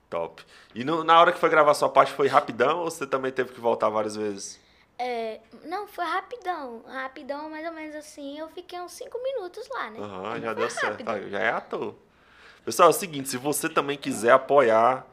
[0.09, 0.45] Top.
[0.75, 3.53] E no, na hora que foi gravar sua parte, foi rapidão ou você também teve
[3.53, 4.61] que voltar várias vezes?
[4.99, 6.83] É, não, foi rapidão.
[6.87, 8.39] Rapidão, mais ou menos assim.
[8.39, 9.99] Eu fiquei uns 5 minutos lá, né?
[9.99, 11.11] Aham, uhum, já deu rápido.
[11.11, 11.31] certo.
[11.31, 11.95] já é ator.
[12.65, 15.05] Pessoal, é o seguinte, se você também quiser apoiar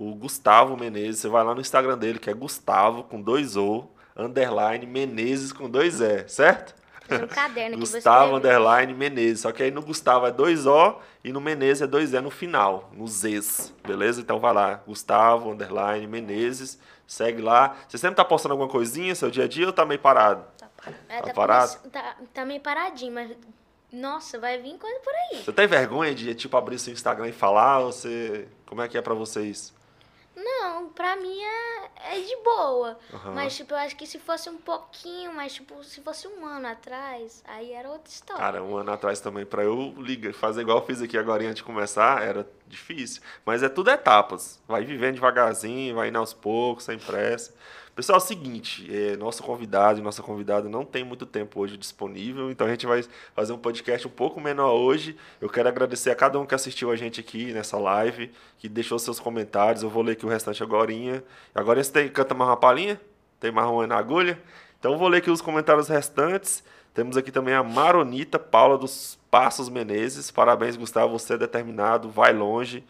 [0.00, 3.88] o Gustavo Menezes, você vai lá no Instagram dele, que é Gustavo com dois O,
[4.16, 6.72] underline Menezes com dois E, certo?
[7.10, 9.40] No caderno Gustavo underline Menezes.
[9.40, 12.30] Só que aí no Gustavo é dois O e no Menezes é dois E no
[12.30, 14.20] final, no Zs, beleza?
[14.20, 17.74] Então vai lá, Gustavo underline Menezes, segue lá.
[17.88, 20.44] Você sempre tá postando alguma coisinha seu dia a dia ou tá meio parado?
[20.56, 20.68] Tá,
[21.08, 21.76] é, tá, tá parado?
[21.90, 23.36] Tá, tá meio paradinho, mas
[23.92, 25.42] nossa, vai vir coisa por aí.
[25.42, 27.80] Você tem vergonha de tipo abrir seu Instagram e falar?
[27.80, 28.46] Ou você...
[28.64, 29.76] Como é que é para vocês?
[30.44, 32.98] Não, pra mim é, é de boa.
[33.12, 33.34] Uhum.
[33.34, 36.68] Mas, tipo, eu acho que se fosse um pouquinho, mas, tipo, se fosse um ano
[36.68, 38.42] atrás, aí era outra história.
[38.42, 41.56] Cara, um ano atrás também, pra eu ligar, fazer igual eu fiz aqui agora antes
[41.56, 43.20] de começar, era difícil.
[43.44, 44.60] Mas é tudo etapas.
[44.68, 47.52] Vai vivendo devagarzinho, vai indo aos poucos, sem pressa.
[47.98, 51.76] Pessoal, é o seguinte, é, nosso convidado e nossa convidada não tem muito tempo hoje
[51.76, 55.16] disponível, então a gente vai fazer um podcast um pouco menor hoje.
[55.40, 59.00] Eu quero agradecer a cada um que assistiu a gente aqui nessa live, que deixou
[59.00, 59.82] seus comentários.
[59.82, 60.92] Eu vou ler aqui o restante agora.
[61.52, 63.00] Agora você tem, canta mais uma palhinha?
[63.40, 64.40] Tem mais uma na agulha?
[64.78, 66.62] Então eu vou ler aqui os comentários restantes.
[66.94, 70.30] Temos aqui também a Maronita Paula dos Passos Menezes.
[70.30, 72.84] Parabéns, Gustavo, você é determinado, vai longe.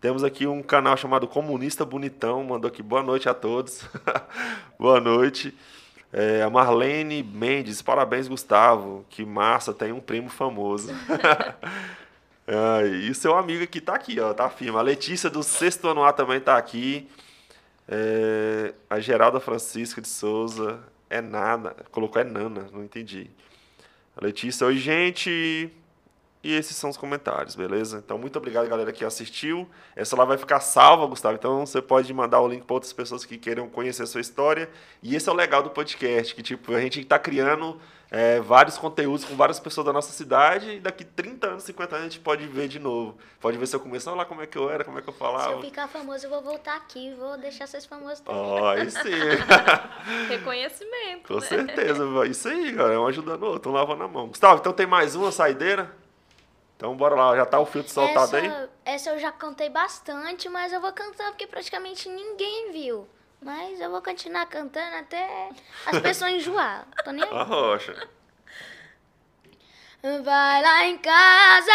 [0.00, 3.82] Temos aqui um canal chamado Comunista Bonitão, mandou aqui boa noite a todos.
[4.78, 5.56] boa noite.
[6.12, 9.06] É, a Marlene Mendes, parabéns, Gustavo.
[9.08, 10.92] Que massa, tem um primo famoso.
[12.46, 14.78] é, e seu amigo que tá aqui, ó, tá firme.
[14.78, 17.08] A Letícia do sexto ano A também tá aqui.
[17.88, 20.78] É, a Geralda Francisca de Souza.
[21.08, 21.74] É nada.
[21.90, 23.30] Colocou é Nana, não entendi.
[24.14, 25.72] A Letícia, oi, gente.
[26.46, 27.98] E esses são os comentários, beleza?
[27.98, 29.68] Então, muito obrigado, galera, que assistiu.
[29.96, 31.34] Essa lá vai ficar salva, Gustavo.
[31.34, 34.70] Então, você pode mandar o link para outras pessoas que queiram conhecer a sua história.
[35.02, 37.80] E esse é o legal do podcast, que, tipo, a gente está criando
[38.12, 40.76] é, vários conteúdos com várias pessoas da nossa cidade.
[40.76, 43.18] E daqui 30 anos, 50 anos, a gente pode ver de novo.
[43.40, 45.14] Pode ver se eu começar lá como é que eu era, como é que eu
[45.14, 45.48] falava.
[45.48, 47.12] Se eu ficar famoso, eu vou voltar aqui.
[47.18, 48.40] Vou deixar vocês famosos também.
[48.40, 48.98] Ó, oh, isso
[50.28, 51.26] Reconhecimento.
[51.26, 51.40] Com né?
[51.40, 52.04] certeza.
[52.28, 53.00] Isso aí, cara.
[53.00, 54.28] Um ajudando o outro, um lavando a mão.
[54.28, 56.05] Gustavo, então tem mais uma saideira?
[56.76, 58.68] Então bora lá, já tá o filtro soltado essa, aí?
[58.84, 63.08] Essa eu já cantei bastante, mas eu vou cantar porque praticamente ninguém viu.
[63.40, 65.50] Mas eu vou continuar cantando até
[65.86, 66.86] as pessoas enjoar.
[67.04, 67.30] Tô nem aí.
[67.30, 68.08] A rocha.
[70.22, 71.72] Vai lá em casa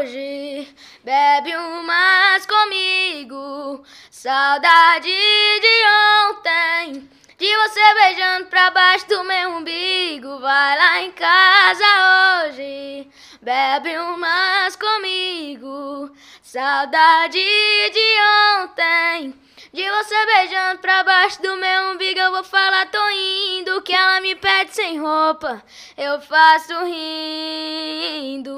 [0.00, 3.82] hoje, bebe umas comigo.
[4.10, 7.10] Saudade de ontem,
[7.42, 10.38] de você beijando pra baixo do meu umbigo.
[10.38, 13.10] Vai lá em casa hoje,
[13.42, 16.08] Bebe umas comigo,
[16.40, 18.16] saudade de
[18.60, 19.34] ontem.
[19.72, 23.82] De você beijando pra baixo do meu umbigo, eu vou falar, tô indo.
[23.82, 25.64] Que ela me pede sem roupa,
[25.98, 28.52] eu faço rindo.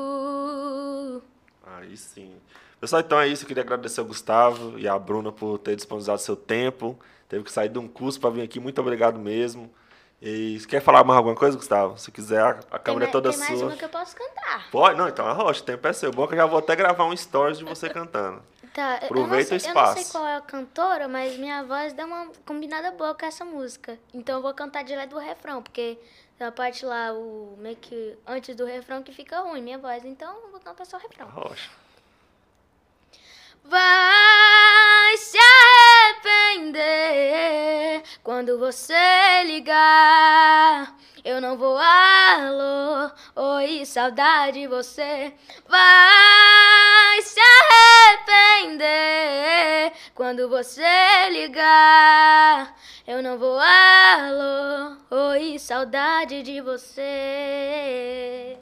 [1.66, 2.37] Aí sim.
[2.78, 3.45] Pessoal, então é isso.
[3.45, 6.99] Eu queria agradecer ao Gustavo e à Bruna por ter disponibilizado seu tempo.
[7.35, 8.61] Teve que sair de um curso para vir aqui.
[8.61, 9.68] Muito obrigado mesmo.
[10.22, 11.99] E quer falar mais alguma coisa, Gustavo?
[11.99, 13.47] Se quiser, a, a câmera é toda tem sua.
[13.49, 14.70] Tem mais uma que eu posso cantar.
[14.70, 14.97] Pode?
[14.97, 16.12] Não, então arrocha, o tempo é seu.
[16.12, 18.41] Bom que eu já vou até gravar um stories de você cantando.
[18.72, 19.78] Tá, Aproveita o espaço.
[19.78, 23.26] Eu não sei qual é a cantora, mas minha voz dá uma combinada boa com
[23.26, 23.99] essa música.
[24.14, 25.99] Então eu vou cantar direto do refrão, porque
[26.39, 30.05] tem a parte lá, o meio que antes do refrão que fica ruim, minha voz.
[30.05, 31.26] Então eu vou cantar só o refrão.
[31.26, 31.68] Arrocha.
[33.65, 35.39] Vai se
[36.21, 40.95] arrepender quando você ligar.
[41.25, 45.33] Eu não vou alô, oi, saudade você.
[45.67, 47.41] Vai se
[48.21, 52.77] arrepender quando você ligar.
[53.07, 58.59] Eu não vou alô, oi, saudade de você.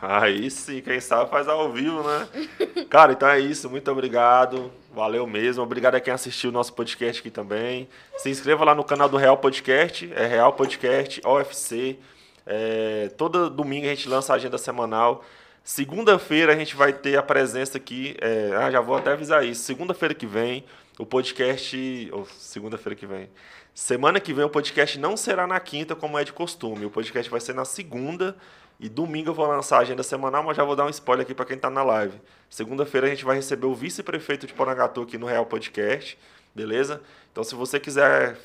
[0.00, 2.28] Aí sim, quem sabe faz ao vivo, né?
[2.90, 3.70] Cara, então é isso.
[3.70, 4.70] Muito obrigado.
[4.92, 5.62] Valeu mesmo.
[5.62, 7.88] Obrigado a quem assistiu o nosso podcast aqui também.
[8.18, 10.12] Se inscreva lá no canal do Real Podcast.
[10.14, 11.98] É Real Podcast OFC.
[12.46, 15.24] É, todo domingo a gente lança a agenda semanal.
[15.62, 18.14] Segunda-feira a gente vai ter a presença aqui.
[18.20, 19.62] É, ah, já vou até avisar isso.
[19.62, 20.64] Segunda-feira que vem,
[20.98, 22.10] o podcast.
[22.12, 23.30] Ou segunda-feira que vem.
[23.74, 26.84] Semana que vem o podcast não será na quinta, como é de costume.
[26.84, 28.36] O podcast vai ser na segunda.
[28.78, 31.34] E domingo eu vou lançar a agenda semanal, mas já vou dar um spoiler aqui
[31.34, 32.20] para quem está na live.
[32.50, 36.18] Segunda-feira a gente vai receber o vice-prefeito de Porangatu aqui no Real Podcast,
[36.54, 37.00] beleza?
[37.30, 38.36] Então se você quiser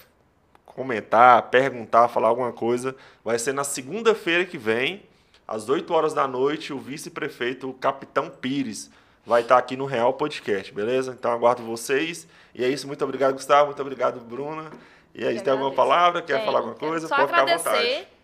[0.66, 5.04] comentar, perguntar, falar alguma coisa, vai ser na segunda-feira que vem,
[5.48, 8.90] às 8 horas da noite, o vice-prefeito, o Capitão Pires,
[9.26, 11.16] vai estar aqui no Real Podcast, beleza?
[11.18, 12.28] Então aguardo vocês.
[12.54, 14.72] E é isso, muito obrigado, Gustavo, muito obrigado, Bruna.
[15.14, 16.22] E aí, tem alguma palavra?
[16.22, 17.08] Quer falar alguma coisa?
[17.08, 17.58] Só Pode agradecer.
[17.58, 18.19] ficar à vontade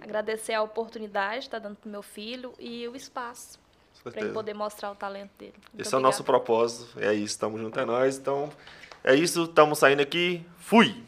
[0.00, 3.58] agradecer a oportunidade que está dando para o meu filho e o espaço
[4.02, 5.52] para ele poder mostrar o talento dele.
[5.52, 5.96] Muito Esse obrigada.
[5.96, 7.00] é o nosso propósito.
[7.00, 8.16] É isso, estamos juntos, é nós.
[8.16, 8.50] Então,
[9.04, 10.44] é isso, estamos saindo aqui.
[10.58, 11.02] Fui!